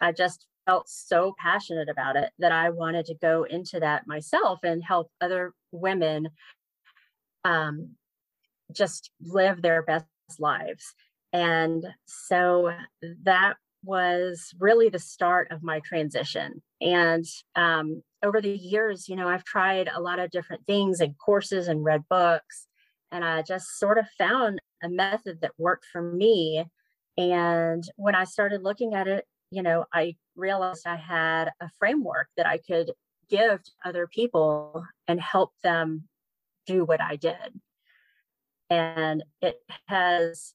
I 0.00 0.12
just 0.12 0.46
felt 0.66 0.88
so 0.88 1.34
passionate 1.38 1.88
about 1.88 2.16
it 2.16 2.30
that 2.38 2.52
I 2.52 2.70
wanted 2.70 3.06
to 3.06 3.14
go 3.14 3.44
into 3.44 3.80
that 3.80 4.06
myself 4.06 4.60
and 4.62 4.82
help 4.84 5.10
other 5.20 5.54
women 5.72 6.28
um, 7.44 7.94
just 8.72 9.10
live 9.22 9.62
their 9.62 9.82
best 9.82 10.04
lives. 10.38 10.94
And 11.32 11.84
so 12.06 12.72
that 13.24 13.54
was 13.84 14.54
really 14.58 14.88
the 14.88 14.98
start 14.98 15.50
of 15.50 15.62
my 15.62 15.80
transition. 15.80 16.62
And 16.80 17.24
um, 17.56 18.02
over 18.22 18.40
the 18.40 18.56
years, 18.56 19.08
you 19.08 19.16
know, 19.16 19.28
I've 19.28 19.44
tried 19.44 19.88
a 19.92 20.00
lot 20.00 20.18
of 20.18 20.30
different 20.30 20.66
things 20.66 21.00
and 21.00 21.16
courses 21.18 21.68
and 21.68 21.84
read 21.84 22.02
books. 22.08 22.66
And 23.10 23.24
I 23.24 23.42
just 23.42 23.78
sort 23.78 23.98
of 23.98 24.06
found 24.18 24.60
a 24.82 24.88
method 24.88 25.40
that 25.40 25.52
worked 25.58 25.86
for 25.90 26.02
me. 26.02 26.64
And 27.16 27.84
when 27.96 28.14
I 28.14 28.24
started 28.24 28.62
looking 28.62 28.94
at 28.94 29.08
it, 29.08 29.24
you 29.50 29.62
know, 29.62 29.86
I 29.92 30.16
realized 30.36 30.86
I 30.86 30.96
had 30.96 31.50
a 31.60 31.70
framework 31.78 32.28
that 32.36 32.46
I 32.46 32.58
could 32.58 32.92
give 33.30 33.62
to 33.62 33.70
other 33.84 34.06
people 34.06 34.84
and 35.06 35.20
help 35.20 35.52
them 35.62 36.04
do 36.66 36.84
what 36.84 37.00
I 37.00 37.16
did. 37.16 37.60
And 38.70 39.24
it 39.40 39.56
has 39.86 40.52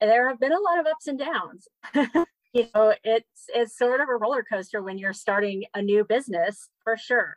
there 0.00 0.28
have 0.28 0.40
been 0.40 0.52
a 0.52 0.60
lot 0.60 0.78
of 0.80 0.86
ups 0.86 1.06
and 1.06 1.18
downs. 1.18 1.68
you 2.52 2.66
know, 2.74 2.94
it's 3.04 3.44
it's 3.48 3.76
sort 3.76 4.00
of 4.00 4.08
a 4.08 4.16
roller 4.16 4.42
coaster 4.42 4.82
when 4.82 4.98
you're 4.98 5.12
starting 5.12 5.64
a 5.74 5.82
new 5.82 6.04
business 6.04 6.68
for 6.82 6.96
sure. 6.96 7.36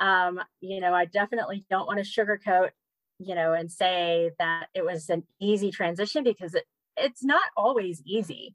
Um, 0.00 0.40
you 0.60 0.80
know, 0.80 0.94
I 0.94 1.06
definitely 1.06 1.64
don't 1.68 1.86
want 1.86 1.98
to 1.98 2.04
sugarcoat, 2.04 2.70
you 3.18 3.34
know, 3.34 3.52
and 3.52 3.70
say 3.70 4.30
that 4.38 4.68
it 4.74 4.84
was 4.84 5.10
an 5.10 5.24
easy 5.40 5.70
transition 5.70 6.24
because 6.24 6.54
it, 6.54 6.64
it's 6.96 7.24
not 7.24 7.42
always 7.56 8.02
easy, 8.06 8.54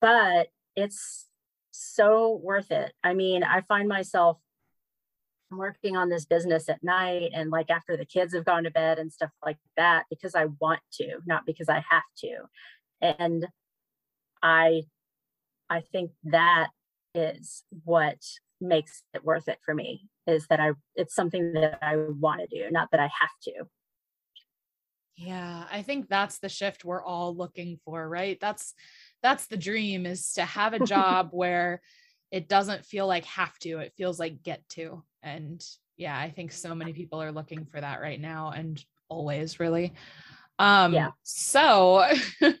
but 0.00 0.48
it's 0.76 1.26
so 1.70 2.40
worth 2.42 2.70
it. 2.70 2.92
I 3.02 3.14
mean, 3.14 3.42
I 3.42 3.62
find 3.62 3.88
myself 3.88 4.38
working 5.50 5.96
on 5.96 6.08
this 6.08 6.24
business 6.24 6.68
at 6.68 6.82
night 6.82 7.30
and 7.34 7.50
like 7.50 7.70
after 7.70 7.96
the 7.96 8.04
kids 8.04 8.34
have 8.34 8.44
gone 8.44 8.64
to 8.64 8.70
bed 8.70 8.98
and 8.98 9.12
stuff 9.12 9.30
like 9.44 9.58
that 9.76 10.04
because 10.10 10.34
I 10.34 10.46
want 10.60 10.80
to, 10.94 11.18
not 11.26 11.46
because 11.46 11.68
I 11.68 11.84
have 11.90 12.02
to. 12.18 12.36
And 13.00 13.46
I 14.42 14.82
I 15.70 15.80
think 15.80 16.12
that 16.24 16.68
is 17.14 17.64
what 17.84 18.18
makes 18.60 19.02
it 19.14 19.24
worth 19.24 19.48
it 19.48 19.58
for 19.64 19.74
me 19.74 20.08
is 20.26 20.46
that 20.48 20.60
I 20.60 20.72
it's 20.94 21.14
something 21.14 21.52
that 21.54 21.78
I 21.82 21.96
want 21.96 22.40
to 22.40 22.46
do, 22.46 22.70
not 22.70 22.88
that 22.90 23.00
I 23.00 23.10
have 23.20 23.30
to. 23.44 23.64
Yeah, 25.16 25.64
I 25.70 25.82
think 25.82 26.08
that's 26.08 26.38
the 26.38 26.48
shift 26.48 26.84
we're 26.84 27.02
all 27.02 27.36
looking 27.36 27.78
for, 27.84 28.08
right? 28.08 28.38
That's 28.40 28.74
that's 29.22 29.46
the 29.46 29.56
dream 29.56 30.06
is 30.06 30.32
to 30.34 30.42
have 30.42 30.74
a 30.74 30.78
job 30.86 31.30
where 31.32 31.80
it 32.30 32.48
doesn't 32.48 32.84
feel 32.84 33.06
like 33.06 33.24
have 33.24 33.58
to, 33.60 33.78
it 33.78 33.94
feels 33.96 34.20
like 34.20 34.42
get 34.42 34.68
to. 34.70 35.02
And 35.22 35.64
yeah, 35.96 36.18
I 36.18 36.30
think 36.30 36.52
so 36.52 36.74
many 36.74 36.92
people 36.92 37.22
are 37.22 37.32
looking 37.32 37.64
for 37.66 37.80
that 37.80 38.00
right 38.00 38.20
now 38.20 38.50
and 38.50 38.82
always 39.08 39.60
really. 39.60 39.94
Um 40.58 40.92
yeah. 40.92 41.10
so 41.22 42.06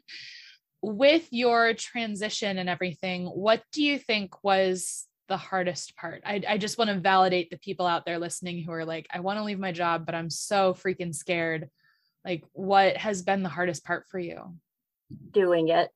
with 0.82 1.26
your 1.30 1.74
transition 1.74 2.58
and 2.58 2.68
everything, 2.68 3.26
what 3.26 3.62
do 3.72 3.82
you 3.82 3.98
think 3.98 4.42
was 4.44 5.06
the 5.28 5.36
hardest 5.36 5.96
part? 5.96 6.22
I, 6.24 6.42
I 6.48 6.58
just 6.58 6.78
want 6.78 6.90
to 6.90 6.98
validate 6.98 7.50
the 7.50 7.58
people 7.58 7.86
out 7.86 8.06
there 8.06 8.18
listening 8.18 8.62
who 8.62 8.72
are 8.72 8.84
like, 8.84 9.06
I 9.12 9.20
want 9.20 9.38
to 9.38 9.44
leave 9.44 9.58
my 9.58 9.72
job, 9.72 10.06
but 10.06 10.14
I'm 10.14 10.30
so 10.30 10.74
freaking 10.74 11.14
scared. 11.14 11.68
Like, 12.24 12.44
what 12.52 12.96
has 12.96 13.22
been 13.22 13.42
the 13.42 13.48
hardest 13.48 13.84
part 13.84 14.06
for 14.08 14.18
you? 14.18 14.56
Doing 15.32 15.68
it. 15.68 15.88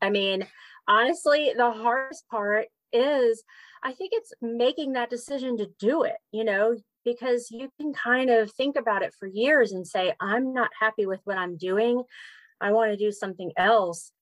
I 0.00 0.10
mean, 0.10 0.46
honestly, 0.86 1.52
the 1.56 1.70
hardest 1.70 2.28
part 2.28 2.66
is 2.92 3.42
I 3.82 3.92
think 3.92 4.10
it's 4.12 4.32
making 4.40 4.92
that 4.92 5.10
decision 5.10 5.56
to 5.58 5.70
do 5.78 6.02
it, 6.02 6.16
you 6.32 6.44
know, 6.44 6.76
because 7.04 7.50
you 7.50 7.70
can 7.80 7.92
kind 7.92 8.30
of 8.30 8.50
think 8.52 8.76
about 8.76 9.02
it 9.02 9.14
for 9.18 9.26
years 9.26 9.72
and 9.72 9.86
say, 9.86 10.14
I'm 10.20 10.52
not 10.52 10.70
happy 10.78 11.06
with 11.06 11.20
what 11.24 11.38
I'm 11.38 11.56
doing. 11.56 12.02
I 12.60 12.72
want 12.72 12.90
to 12.90 12.96
do 12.96 13.12
something 13.12 13.52
else. 13.56 14.12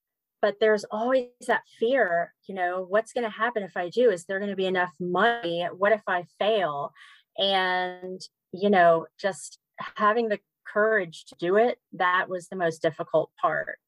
But 0.41 0.57
there's 0.59 0.85
always 0.91 1.29
that 1.47 1.63
fear 1.79 2.33
you 2.47 2.53
know 2.53 2.85
what's 2.87 3.11
going 3.11 3.23
to 3.23 3.29
happen 3.29 3.63
if 3.63 3.75
i 3.75 3.89
do? 3.89 4.11
Is 4.11 4.25
there 4.25 4.39
going 4.39 4.51
to 4.51 4.55
be 4.55 4.67
enough 4.67 4.93
money? 4.99 5.67
What 5.75 5.91
if 5.91 6.03
i 6.07 6.25
fail? 6.39 6.91
And 7.37 8.21
you 8.53 8.69
know 8.69 9.07
just 9.19 9.59
having 9.95 10.29
the 10.29 10.39
courage 10.71 11.25
to 11.25 11.35
do 11.39 11.55
it 11.55 11.77
that 11.93 12.29
was 12.29 12.47
the 12.47 12.55
most 12.55 12.81
difficult 12.81 13.31
part. 13.41 13.79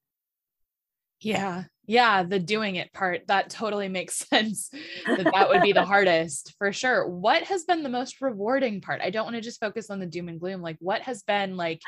Yeah 1.22 1.66
yeah 1.90 2.22
the 2.22 2.40
doing 2.40 2.76
it 2.76 2.94
part 2.94 3.22
that 3.28 3.50
totally 3.50 3.88
makes 3.88 4.16
sense 4.30 4.70
that 5.08 5.32
that 5.34 5.50
would 5.50 5.64
be 5.64 5.74
the 5.74 5.84
hardest 5.94 6.54
for 6.60 6.72
sure. 6.72 7.08
What 7.08 7.44
has 7.44 7.64
been 7.64 7.82
the 7.82 7.90
most 7.90 8.22
rewarding 8.22 8.80
part? 8.80 9.02
I 9.02 9.10
don't 9.10 9.26
want 9.26 9.36
to 9.36 9.42
just 9.42 9.60
focus 9.60 9.90
on 9.90 10.00
the 10.00 10.06
doom 10.06 10.30
and 10.30 10.40
gloom 10.40 10.62
like 10.62 10.78
what 10.80 11.02
has 11.02 11.24
been 11.24 11.58
like 11.58 11.82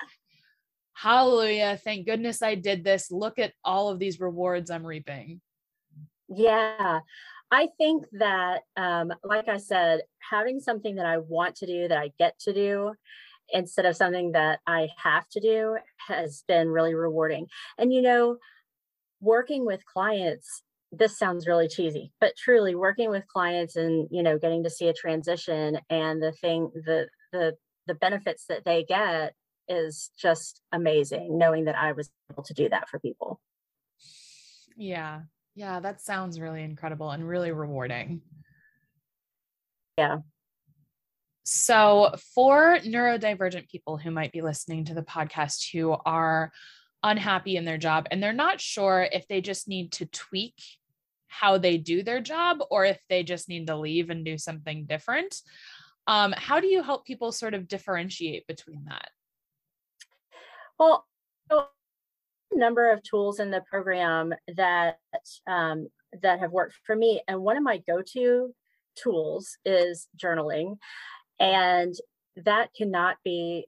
hallelujah 0.93 1.79
thank 1.83 2.05
goodness 2.05 2.41
i 2.41 2.53
did 2.53 2.83
this 2.83 3.09
look 3.11 3.39
at 3.39 3.53
all 3.63 3.89
of 3.89 3.97
these 3.97 4.19
rewards 4.19 4.69
i'm 4.69 4.85
reaping. 4.85 5.39
Yeah 6.27 6.99
i 7.49 7.69
think 7.77 8.05
that 8.13 8.61
um, 8.75 9.13
like 9.23 9.47
i 9.47 9.57
said 9.57 10.01
having 10.29 10.59
something 10.59 10.95
that 10.95 11.05
i 11.05 11.17
want 11.17 11.55
to 11.55 11.65
do 11.65 11.87
that 11.87 11.97
i 11.97 12.11
get 12.19 12.37
to 12.39 12.53
do 12.53 12.93
instead 13.49 13.85
of 13.85 13.95
something 13.95 14.33
that 14.33 14.59
i 14.67 14.89
have 14.97 15.27
to 15.29 15.39
do 15.39 15.77
has 16.07 16.43
been 16.47 16.67
really 16.67 16.93
rewarding. 16.93 17.47
And 17.77 17.93
you 17.93 18.01
know 18.01 18.37
working 19.21 19.65
with 19.65 19.85
clients 19.85 20.63
this 20.91 21.17
sounds 21.17 21.47
really 21.47 21.69
cheesy 21.69 22.11
but 22.19 22.35
truly 22.37 22.75
working 22.75 23.09
with 23.09 23.27
clients 23.27 23.75
and 23.77 24.09
you 24.11 24.21
know 24.21 24.37
getting 24.37 24.63
to 24.63 24.69
see 24.69 24.87
a 24.87 24.93
transition 24.93 25.79
and 25.89 26.21
the 26.21 26.33
thing 26.33 26.69
the 26.73 27.07
the 27.31 27.55
the 27.87 27.93
benefits 27.93 28.45
that 28.49 28.65
they 28.65 28.83
get 28.83 29.33
is 29.67 30.11
just 30.19 30.61
amazing 30.71 31.37
knowing 31.37 31.65
that 31.65 31.75
I 31.75 31.93
was 31.93 32.09
able 32.31 32.43
to 32.43 32.53
do 32.53 32.69
that 32.69 32.89
for 32.89 32.99
people. 32.99 33.39
Yeah. 34.75 35.21
Yeah, 35.55 35.79
that 35.79 36.01
sounds 36.01 36.39
really 36.39 36.63
incredible 36.63 37.11
and 37.11 37.27
really 37.27 37.51
rewarding. 37.51 38.21
Yeah. 39.97 40.19
So, 41.43 42.13
for 42.33 42.77
neurodivergent 42.79 43.67
people 43.67 43.97
who 43.97 44.11
might 44.11 44.31
be 44.31 44.41
listening 44.41 44.85
to 44.85 44.93
the 44.93 45.01
podcast 45.01 45.71
who 45.73 45.97
are 46.05 46.51
unhappy 47.03 47.55
in 47.55 47.65
their 47.65 47.77
job 47.77 48.07
and 48.11 48.21
they're 48.21 48.33
not 48.33 48.61
sure 48.61 49.07
if 49.11 49.27
they 49.27 49.41
just 49.41 49.67
need 49.67 49.91
to 49.91 50.05
tweak 50.05 50.55
how 51.27 51.57
they 51.57 51.77
do 51.77 52.03
their 52.03 52.21
job 52.21 52.59
or 52.69 52.85
if 52.85 52.99
they 53.09 53.23
just 53.23 53.47
need 53.47 53.67
to 53.67 53.75
leave 53.75 54.09
and 54.09 54.25
do 54.25 54.37
something 54.37 54.85
different, 54.85 55.41
um, 56.07 56.33
how 56.35 56.59
do 56.59 56.67
you 56.67 56.83
help 56.83 57.05
people 57.05 57.31
sort 57.31 57.53
of 57.53 57.67
differentiate 57.67 58.45
between 58.47 58.83
that? 58.85 59.09
Well, 60.77 61.05
a 61.49 61.63
number 62.53 62.91
of 62.91 63.01
tools 63.03 63.39
in 63.39 63.51
the 63.51 63.61
program 63.61 64.33
that 64.55 64.97
um, 65.47 65.87
that 66.21 66.39
have 66.39 66.51
worked 66.51 66.75
for 66.85 66.95
me, 66.95 67.21
and 67.27 67.39
one 67.41 67.55
of 67.55 67.63
my 67.63 67.77
go-to 67.87 68.53
tools 68.95 69.57
is 69.63 70.07
journaling, 70.17 70.77
and 71.39 71.93
that 72.35 72.73
cannot 72.75 73.17
be 73.23 73.67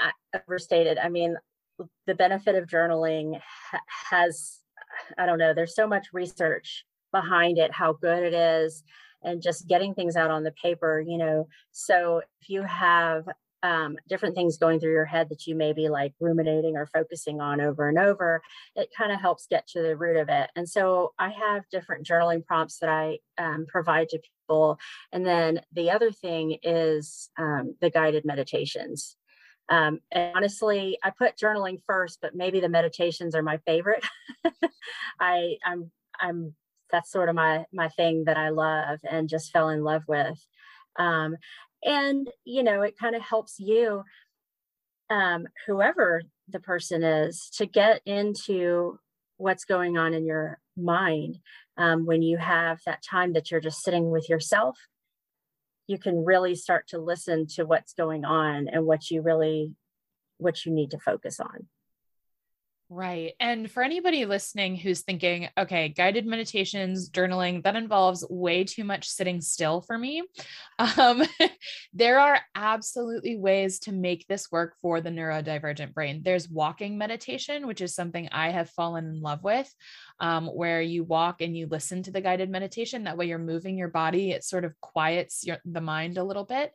uh, 0.00 0.10
overstated. 0.34 0.98
I 0.98 1.08
mean, 1.08 1.36
the 2.06 2.14
benefit 2.14 2.54
of 2.54 2.68
journaling 2.68 3.40
has, 4.10 4.60
I 5.18 5.26
don't 5.26 5.38
know, 5.38 5.54
there's 5.54 5.74
so 5.74 5.86
much 5.86 6.08
research 6.12 6.84
behind 7.12 7.58
it, 7.58 7.72
how 7.72 7.94
good 7.94 8.22
it 8.22 8.34
is, 8.34 8.82
and 9.22 9.42
just 9.42 9.68
getting 9.68 9.94
things 9.94 10.16
out 10.16 10.30
on 10.30 10.44
the 10.44 10.52
paper, 10.52 11.00
you 11.00 11.18
know. 11.18 11.48
So 11.72 12.22
if 12.40 12.48
you 12.48 12.62
have 12.62 13.26
um, 13.62 13.96
different 14.08 14.34
things 14.34 14.58
going 14.58 14.78
through 14.78 14.92
your 14.92 15.04
head 15.04 15.28
that 15.30 15.46
you 15.46 15.54
may 15.54 15.72
be 15.72 15.88
like 15.88 16.12
ruminating 16.20 16.76
or 16.76 16.86
focusing 16.86 17.40
on 17.40 17.60
over 17.60 17.88
and 17.88 17.98
over, 17.98 18.42
it 18.76 18.90
kind 18.96 19.12
of 19.12 19.20
helps 19.20 19.46
get 19.48 19.66
to 19.68 19.82
the 19.82 19.96
root 19.96 20.16
of 20.16 20.28
it. 20.28 20.50
And 20.54 20.68
so 20.68 21.12
I 21.18 21.30
have 21.30 21.68
different 21.70 22.06
journaling 22.06 22.44
prompts 22.44 22.78
that 22.78 22.90
I 22.90 23.18
um, 23.38 23.66
provide 23.66 24.08
to 24.10 24.20
people. 24.20 24.78
And 25.12 25.26
then 25.26 25.60
the 25.72 25.90
other 25.90 26.12
thing 26.12 26.58
is 26.62 27.30
um, 27.38 27.74
the 27.80 27.90
guided 27.90 28.24
meditations. 28.24 29.16
Um, 29.68 30.00
and 30.12 30.32
honestly, 30.36 30.98
I 31.02 31.10
put 31.10 31.36
journaling 31.36 31.80
first, 31.86 32.18
but 32.22 32.34
maybe 32.34 32.60
the 32.60 32.68
meditations 32.68 33.34
are 33.34 33.42
my 33.42 33.58
favorite. 33.66 34.04
I, 35.20 35.56
I'm, 35.64 35.90
I'm, 36.20 36.54
that's 36.92 37.10
sort 37.10 37.28
of 37.28 37.34
my 37.34 37.64
my 37.72 37.88
thing 37.88 38.24
that 38.26 38.36
I 38.36 38.50
love 38.50 39.00
and 39.10 39.28
just 39.28 39.50
fell 39.50 39.70
in 39.70 39.82
love 39.82 40.04
with. 40.06 40.38
Um, 40.98 41.36
and 41.84 42.28
you 42.44 42.62
know 42.62 42.82
it 42.82 42.98
kind 42.98 43.14
of 43.14 43.22
helps 43.22 43.58
you 43.58 44.02
um, 45.10 45.46
whoever 45.66 46.22
the 46.48 46.60
person 46.60 47.02
is 47.02 47.48
to 47.54 47.66
get 47.66 48.00
into 48.06 48.98
what's 49.36 49.64
going 49.64 49.96
on 49.96 50.14
in 50.14 50.26
your 50.26 50.58
mind 50.76 51.38
um, 51.76 52.06
when 52.06 52.22
you 52.22 52.38
have 52.38 52.80
that 52.86 53.02
time 53.02 53.32
that 53.34 53.50
you're 53.50 53.60
just 53.60 53.82
sitting 53.82 54.10
with 54.10 54.28
yourself 54.28 54.78
you 55.86 55.98
can 55.98 56.24
really 56.24 56.54
start 56.54 56.88
to 56.88 56.98
listen 56.98 57.46
to 57.46 57.64
what's 57.64 57.92
going 57.92 58.24
on 58.24 58.68
and 58.68 58.86
what 58.86 59.10
you 59.10 59.22
really 59.22 59.72
what 60.38 60.66
you 60.66 60.72
need 60.72 60.90
to 60.90 60.98
focus 60.98 61.40
on 61.40 61.66
Right. 62.88 63.32
And 63.40 63.68
for 63.68 63.82
anybody 63.82 64.26
listening 64.26 64.76
who's 64.76 65.00
thinking, 65.00 65.48
okay, 65.58 65.88
guided 65.88 66.24
meditations, 66.24 67.10
journaling, 67.10 67.64
that 67.64 67.74
involves 67.74 68.24
way 68.30 68.62
too 68.62 68.84
much 68.84 69.08
sitting 69.08 69.40
still 69.40 69.80
for 69.80 69.98
me. 69.98 70.22
Um, 70.78 71.22
there 71.94 72.20
are 72.20 72.38
absolutely 72.54 73.38
ways 73.38 73.78
to 73.80 73.92
make 73.92 74.26
this 74.28 74.52
work 74.52 74.74
for 74.82 75.00
the 75.00 75.08
neurodivergent 75.08 75.94
brain. 75.94 76.20
There's 76.22 76.50
walking 76.50 76.98
meditation, 76.98 77.66
which 77.66 77.80
is 77.80 77.94
something 77.94 78.28
I 78.30 78.50
have 78.50 78.68
fallen 78.68 79.06
in 79.06 79.22
love 79.22 79.42
with, 79.42 79.72
um, 80.20 80.46
where 80.46 80.80
you 80.80 81.04
walk 81.04 81.40
and 81.40 81.56
you 81.56 81.66
listen 81.66 82.02
to 82.04 82.10
the 82.10 82.20
guided 82.20 82.50
meditation. 82.50 83.04
That 83.04 83.16
way 83.16 83.26
you're 83.26 83.38
moving 83.38 83.76
your 83.76 83.88
body, 83.88 84.30
it 84.30 84.44
sort 84.44 84.64
of 84.64 84.78
quiets 84.80 85.44
your, 85.44 85.58
the 85.64 85.80
mind 85.80 86.18
a 86.18 86.24
little 86.24 86.44
bit. 86.44 86.72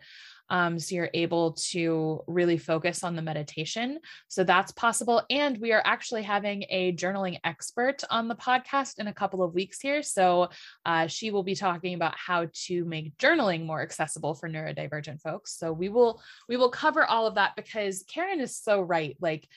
Um, 0.51 0.79
so 0.79 0.95
you're 0.95 1.09
able 1.13 1.53
to 1.69 2.23
really 2.27 2.57
focus 2.57 3.05
on 3.05 3.15
the 3.15 3.21
meditation. 3.21 3.99
So 4.27 4.43
that's 4.43 4.73
possible. 4.73 5.23
And 5.29 5.57
we 5.57 5.71
are 5.71 5.81
actually 5.83 6.23
having 6.23 6.65
a 6.69 6.93
journaling 6.93 7.39
expert 7.45 8.03
on 8.09 8.27
the 8.27 8.35
podcast 8.35 8.99
in 8.99 9.07
a 9.07 9.13
couple 9.13 9.41
of 9.41 9.53
weeks 9.53 9.79
here. 9.79 10.03
So 10.03 10.49
uh, 10.85 11.07
she 11.07 11.31
will 11.31 11.43
be 11.43 11.55
talking 11.55 11.93
about 11.93 12.15
how 12.17 12.47
to 12.65 12.83
make 12.83 13.17
journaling 13.17 13.65
more 13.65 13.81
accessible 13.81 14.33
for 14.33 14.49
neurodivergent 14.49 15.21
folks. 15.21 15.57
So 15.57 15.71
we 15.71 15.87
will 15.87 16.21
we 16.49 16.57
will 16.57 16.69
cover 16.69 17.05
all 17.05 17.27
of 17.27 17.35
that 17.35 17.55
because 17.55 18.03
Karen 18.13 18.41
is 18.41 18.57
so 18.57 18.81
right. 18.81 19.15
Like 19.21 19.47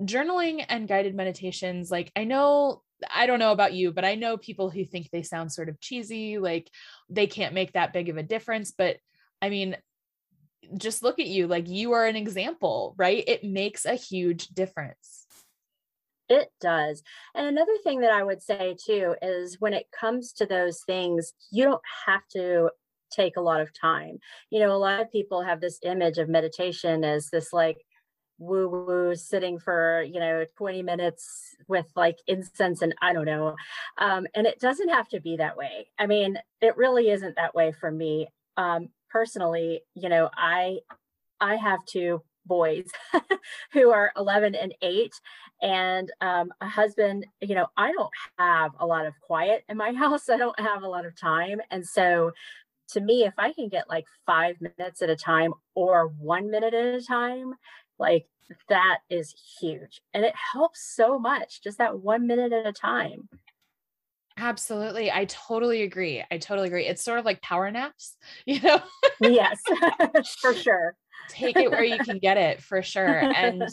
journaling 0.00 0.64
and 0.68 0.88
guided 0.88 1.14
meditations, 1.14 1.90
like 1.90 2.10
I 2.16 2.24
know 2.24 2.82
I 3.12 3.26
don't 3.26 3.38
know 3.38 3.52
about 3.52 3.72
you, 3.72 3.92
but 3.92 4.04
I 4.04 4.14
know 4.14 4.36
people 4.36 4.70
who 4.70 4.84
think 4.84 5.10
they 5.10 5.22
sound 5.22 5.52
sort 5.52 5.68
of 5.68 5.80
cheesy, 5.80 6.38
like 6.38 6.70
they 7.08 7.26
can't 7.26 7.54
make 7.54 7.72
that 7.72 7.92
big 7.92 8.08
of 8.08 8.16
a 8.16 8.22
difference. 8.22 8.72
But 8.76 8.98
I 9.40 9.48
mean, 9.48 9.76
just 10.76 11.02
look 11.02 11.18
at 11.18 11.26
you 11.26 11.46
like 11.46 11.68
you 11.68 11.92
are 11.92 12.06
an 12.06 12.16
example, 12.16 12.94
right? 12.96 13.24
It 13.26 13.44
makes 13.44 13.84
a 13.84 13.94
huge 13.94 14.48
difference. 14.48 15.26
It 16.28 16.48
does. 16.60 17.02
And 17.34 17.46
another 17.46 17.76
thing 17.82 18.00
that 18.00 18.12
I 18.12 18.22
would 18.22 18.42
say 18.42 18.76
too 18.82 19.16
is 19.20 19.60
when 19.60 19.74
it 19.74 19.86
comes 19.98 20.32
to 20.34 20.46
those 20.46 20.80
things, 20.86 21.34
you 21.50 21.64
don't 21.64 21.82
have 22.06 22.22
to 22.32 22.70
take 23.12 23.36
a 23.36 23.42
lot 23.42 23.60
of 23.60 23.78
time. 23.78 24.18
You 24.50 24.60
know, 24.60 24.72
a 24.72 24.78
lot 24.78 25.00
of 25.00 25.12
people 25.12 25.42
have 25.42 25.60
this 25.60 25.78
image 25.82 26.18
of 26.18 26.28
meditation 26.28 27.04
as 27.04 27.28
this 27.28 27.52
like 27.52 27.84
woo 28.42 28.68
woo 28.68 29.14
sitting 29.14 29.58
for, 29.58 30.02
you 30.02 30.20
know, 30.20 30.44
20 30.56 30.82
minutes 30.82 31.56
with 31.68 31.86
like 31.96 32.18
incense 32.26 32.82
and 32.82 32.94
I 33.00 33.12
don't 33.12 33.26
know. 33.26 33.56
Um, 33.98 34.26
and 34.34 34.46
it 34.46 34.60
doesn't 34.60 34.88
have 34.88 35.08
to 35.08 35.20
be 35.20 35.36
that 35.36 35.56
way. 35.56 35.88
I 35.98 36.06
mean, 36.06 36.38
it 36.60 36.76
really 36.76 37.10
isn't 37.10 37.36
that 37.36 37.54
way 37.54 37.72
for 37.72 37.90
me. 37.90 38.28
Um, 38.56 38.88
personally, 39.10 39.82
you 39.94 40.08
know, 40.08 40.30
I 40.36 40.78
I 41.40 41.56
have 41.56 41.84
two 41.86 42.22
boys 42.46 42.86
who 43.72 43.90
are 43.90 44.12
11 44.16 44.54
and 44.54 44.74
8 44.82 45.12
and 45.60 46.10
um, 46.20 46.52
a 46.60 46.66
husband 46.68 47.26
you 47.40 47.54
know 47.54 47.66
i 47.76 47.92
don't 47.92 48.10
have 48.38 48.72
a 48.80 48.86
lot 48.86 49.06
of 49.06 49.14
quiet 49.20 49.64
in 49.68 49.76
my 49.76 49.92
house 49.96 50.28
i 50.28 50.36
don't 50.36 50.58
have 50.58 50.82
a 50.82 50.88
lot 50.88 51.06
of 51.06 51.18
time 51.18 51.60
and 51.70 51.86
so 51.86 52.32
to 52.88 53.00
me 53.00 53.24
if 53.24 53.34
i 53.38 53.52
can 53.52 53.68
get 53.68 53.88
like 53.88 54.06
five 54.26 54.56
minutes 54.60 55.02
at 55.02 55.10
a 55.10 55.16
time 55.16 55.54
or 55.74 56.08
one 56.08 56.50
minute 56.50 56.74
at 56.74 56.94
a 56.94 57.00
time 57.00 57.54
like 57.98 58.26
that 58.68 58.98
is 59.08 59.34
huge 59.60 60.00
and 60.14 60.24
it 60.24 60.34
helps 60.52 60.80
so 60.82 61.18
much 61.18 61.62
just 61.62 61.78
that 61.78 61.98
one 61.98 62.26
minute 62.26 62.52
at 62.52 62.66
a 62.66 62.72
time 62.72 63.28
Absolutely. 64.38 65.10
I 65.10 65.26
totally 65.26 65.82
agree. 65.82 66.24
I 66.30 66.38
totally 66.38 66.68
agree. 66.68 66.86
It's 66.86 67.04
sort 67.04 67.18
of 67.18 67.24
like 67.24 67.42
power 67.42 67.70
naps, 67.70 68.16
you 68.46 68.60
know? 68.60 68.80
yes, 69.20 69.62
for 70.40 70.54
sure. 70.54 70.96
Take 71.28 71.56
it 71.56 71.70
where 71.70 71.84
you 71.84 72.00
can 72.00 72.18
get 72.18 72.36
it 72.36 72.62
for 72.62 72.82
sure. 72.82 73.28
And 73.34 73.68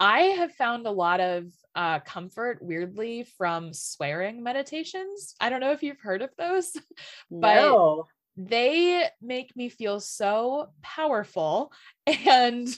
I 0.00 0.20
have 0.20 0.52
found 0.52 0.86
a 0.86 0.90
lot 0.90 1.20
of 1.20 1.46
uh, 1.74 2.00
comfort, 2.00 2.58
weirdly, 2.60 3.26
from 3.36 3.72
swearing 3.72 4.42
meditations. 4.42 5.34
I 5.40 5.48
don't 5.48 5.60
know 5.60 5.72
if 5.72 5.82
you've 5.82 6.00
heard 6.00 6.22
of 6.22 6.30
those, 6.36 6.72
but 7.30 7.56
no. 7.56 8.06
They 8.36 9.08
make 9.22 9.56
me 9.56 9.68
feel 9.68 10.00
so 10.00 10.70
powerful. 10.82 11.72
And 12.26 12.68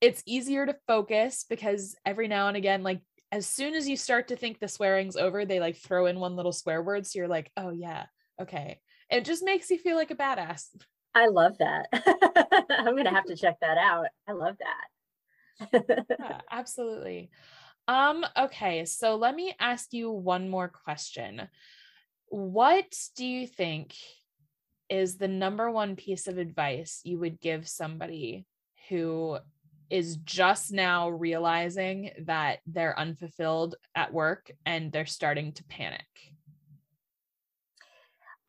it's 0.00 0.22
easier 0.26 0.66
to 0.66 0.76
focus 0.86 1.46
because 1.48 1.96
every 2.04 2.28
now 2.28 2.48
and 2.48 2.56
again, 2.56 2.82
like 2.82 3.00
as 3.32 3.46
soon 3.46 3.74
as 3.74 3.88
you 3.88 3.96
start 3.96 4.28
to 4.28 4.36
think 4.36 4.58
the 4.58 4.68
swearing's 4.68 5.16
over, 5.16 5.44
they 5.44 5.60
like 5.60 5.76
throw 5.76 6.06
in 6.06 6.18
one 6.18 6.36
little 6.36 6.52
swear 6.52 6.82
word. 6.82 7.06
So 7.06 7.18
you're 7.18 7.28
like, 7.28 7.50
oh, 7.56 7.70
yeah, 7.70 8.06
okay. 8.40 8.80
It 9.10 9.24
just 9.24 9.44
makes 9.44 9.70
you 9.70 9.78
feel 9.78 9.96
like 9.96 10.10
a 10.10 10.16
badass. 10.16 10.66
I 11.14 11.28
love 11.28 11.56
that. 11.58 11.86
I'm 12.70 12.92
going 12.92 13.04
to 13.04 13.10
have 13.10 13.24
to 13.24 13.36
check 13.36 13.56
that 13.60 13.78
out. 13.78 14.06
I 14.28 14.32
love 14.32 14.56
that. 14.60 16.06
yeah, 16.20 16.40
absolutely. 16.50 17.30
Um, 17.88 18.24
okay, 18.36 18.84
so 18.84 19.16
let 19.16 19.34
me 19.34 19.54
ask 19.58 19.92
you 19.92 20.10
one 20.10 20.48
more 20.48 20.68
question. 20.68 21.48
What 22.28 22.94
do 23.16 23.26
you 23.26 23.46
think 23.46 23.94
is 24.88 25.16
the 25.16 25.28
number 25.28 25.70
one 25.70 25.96
piece 25.96 26.26
of 26.26 26.38
advice 26.38 27.00
you 27.04 27.18
would 27.18 27.40
give 27.40 27.68
somebody 27.68 28.46
who 28.88 29.38
is 29.90 30.16
just 30.18 30.72
now 30.72 31.08
realizing 31.08 32.10
that 32.24 32.58
they're 32.66 32.98
unfulfilled 32.98 33.74
at 33.94 34.12
work 34.12 34.50
and 34.66 34.92
they're 34.92 35.06
starting 35.06 35.52
to 35.52 35.64
panic? 35.64 36.06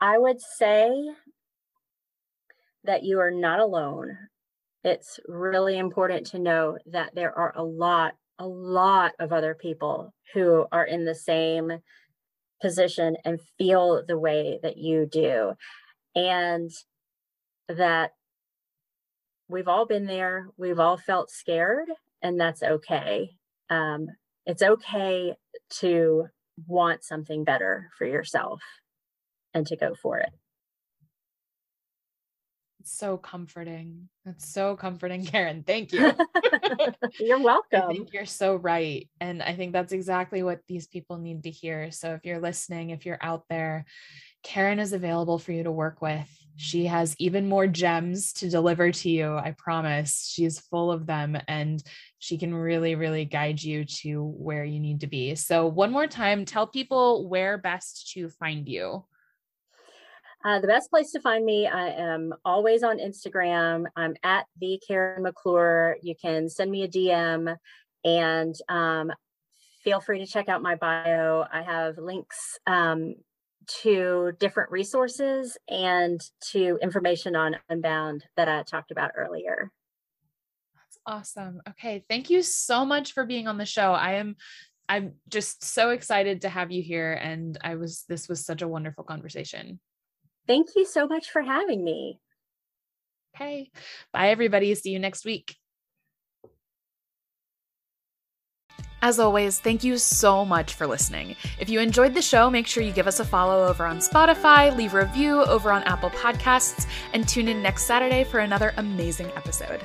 I 0.01 0.17
would 0.17 0.39
say 0.41 0.89
that 2.85 3.03
you 3.03 3.19
are 3.19 3.31
not 3.31 3.59
alone. 3.59 4.17
It's 4.83 5.19
really 5.27 5.77
important 5.77 6.27
to 6.27 6.39
know 6.39 6.77
that 6.87 7.13
there 7.13 7.37
are 7.37 7.53
a 7.55 7.63
lot, 7.63 8.13
a 8.37 8.47
lot 8.47 9.11
of 9.19 9.33
other 9.33 9.55
people 9.55 10.13
who 10.33 10.65
are 10.71 10.85
in 10.85 11.03
the 11.03 11.15
same 11.15 11.71
position 12.61 13.15
and 13.25 13.39
feel 13.57 14.03
the 14.05 14.17
way 14.17 14.59
that 14.63 14.77
you 14.77 15.05
do. 15.05 15.53
And 16.15 16.71
that 17.67 18.11
we've 19.47 19.67
all 19.67 19.85
been 19.85 20.05
there, 20.05 20.47
we've 20.57 20.79
all 20.79 20.97
felt 20.97 21.29
scared, 21.31 21.89
and 22.21 22.39
that's 22.39 22.63
okay. 22.63 23.31
Um, 23.69 24.07
it's 24.45 24.63
okay 24.63 25.35
to 25.81 26.27
want 26.67 27.03
something 27.03 27.43
better 27.43 27.89
for 27.97 28.05
yourself 28.05 28.61
and 29.53 29.65
to 29.67 29.75
go 29.75 29.95
for 30.01 30.19
it 30.19 30.31
It's 32.79 32.97
so 32.97 33.17
comforting. 33.17 34.09
That's 34.25 34.47
so 34.47 34.75
comforting, 34.75 35.25
Karen. 35.27 35.63
Thank 35.65 35.91
you. 35.93 36.13
you're 37.19 37.41
welcome. 37.41 37.83
I 37.89 37.93
think 37.93 38.13
you're 38.13 38.25
so 38.25 38.55
right. 38.55 39.07
And 39.19 39.43
I 39.43 39.53
think 39.55 39.73
that's 39.73 39.93
exactly 39.93 40.43
what 40.43 40.61
these 40.67 40.87
people 40.87 41.17
need 41.17 41.43
to 41.43 41.51
hear. 41.51 41.91
So 41.91 42.13
if 42.13 42.25
you're 42.25 42.39
listening, 42.39 42.91
if 42.91 43.05
you're 43.05 43.19
out 43.21 43.43
there, 43.49 43.85
Karen 44.43 44.79
is 44.79 44.93
available 44.93 45.39
for 45.39 45.51
you 45.51 45.63
to 45.63 45.71
work 45.71 46.01
with. 46.01 46.27
She 46.55 46.85
has 46.87 47.15
even 47.19 47.47
more 47.47 47.67
gems 47.67 48.33
to 48.33 48.49
deliver 48.49 48.91
to 48.91 49.09
you. 49.09 49.35
I 49.35 49.55
promise. 49.57 50.29
She's 50.33 50.59
full 50.59 50.91
of 50.91 51.05
them 51.05 51.37
and 51.47 51.81
she 52.17 52.37
can 52.37 52.53
really, 52.53 52.95
really 52.95 53.23
guide 53.23 53.63
you 53.63 53.85
to 53.85 54.23
where 54.23 54.65
you 54.65 54.79
need 54.79 55.01
to 55.01 55.07
be. 55.07 55.35
So, 55.35 55.67
one 55.67 55.91
more 55.91 56.07
time, 56.07 56.43
tell 56.43 56.67
people 56.67 57.29
where 57.29 57.57
best 57.57 58.11
to 58.13 58.29
find 58.29 58.67
you. 58.67 59.05
Uh, 60.43 60.59
the 60.59 60.67
best 60.67 60.89
place 60.89 61.11
to 61.11 61.19
find 61.19 61.45
me, 61.45 61.67
I 61.67 61.89
am 61.89 62.33
always 62.45 62.81
on 62.81 62.97
Instagram. 62.97 63.85
I'm 63.95 64.15
at 64.23 64.45
the 64.59 64.81
Karen 64.85 65.23
McClure. 65.23 65.97
You 66.01 66.15
can 66.15 66.49
send 66.49 66.71
me 66.71 66.83
a 66.83 66.87
DM 66.87 67.55
and 68.05 68.55
um, 68.69 69.11
feel 69.83 69.99
free 69.99 70.19
to 70.19 70.25
check 70.25 70.47
out 70.47 70.61
my 70.61 70.75
bio. 70.75 71.45
I 71.51 71.61
have 71.61 71.97
links 71.97 72.57
um, 72.67 73.15
to 73.81 74.31
different 74.39 74.71
resources 74.71 75.57
and 75.67 76.21
to 76.51 76.77
information 76.81 77.35
on 77.35 77.55
Unbound 77.69 78.25
that 78.35 78.47
I 78.47 78.63
talked 78.63 78.91
about 78.91 79.11
earlier. 79.15 79.71
That's 80.75 80.99
awesome. 81.05 81.61
Okay. 81.69 82.03
Thank 82.09 82.29
you 82.29 82.41
so 82.41 82.85
much 82.85 83.13
for 83.13 83.25
being 83.25 83.47
on 83.47 83.57
the 83.57 83.65
show. 83.65 83.93
I 83.93 84.13
am 84.13 84.35
I'm 84.87 85.13
just 85.27 85.63
so 85.63 85.91
excited 85.91 86.41
to 86.41 86.49
have 86.49 86.71
you 86.71 86.81
here 86.81 87.13
and 87.13 87.57
I 87.63 87.75
was 87.75 88.05
this 88.09 88.27
was 88.27 88.43
such 88.43 88.63
a 88.63 88.67
wonderful 88.67 89.03
conversation. 89.03 89.79
Thank 90.47 90.69
you 90.75 90.85
so 90.85 91.07
much 91.07 91.29
for 91.29 91.43
having 91.43 91.83
me. 91.83 92.19
Okay. 93.35 93.69
Bye, 94.11 94.29
everybody. 94.29 94.73
See 94.73 94.89
you 94.89 94.99
next 94.99 95.25
week. 95.25 95.55
As 99.01 99.19
always, 99.19 99.59
thank 99.59 99.83
you 99.83 99.97
so 99.97 100.43
much 100.43 100.73
for 100.73 100.85
listening. 100.85 101.35
If 101.59 101.69
you 101.69 101.79
enjoyed 101.79 102.13
the 102.13 102.21
show, 102.21 102.49
make 102.49 102.67
sure 102.67 102.83
you 102.83 102.91
give 102.91 103.07
us 103.07 103.19
a 103.19 103.25
follow 103.25 103.67
over 103.67 103.85
on 103.85 103.99
Spotify, 103.99 104.75
leave 104.75 104.93
a 104.93 104.99
review 104.99 105.41
over 105.43 105.71
on 105.71 105.83
Apple 105.83 106.09
Podcasts, 106.09 106.85
and 107.13 107.27
tune 107.27 107.47
in 107.47 107.61
next 107.61 107.83
Saturday 107.83 108.25
for 108.25 108.39
another 108.39 108.73
amazing 108.77 109.31
episode. 109.37 109.81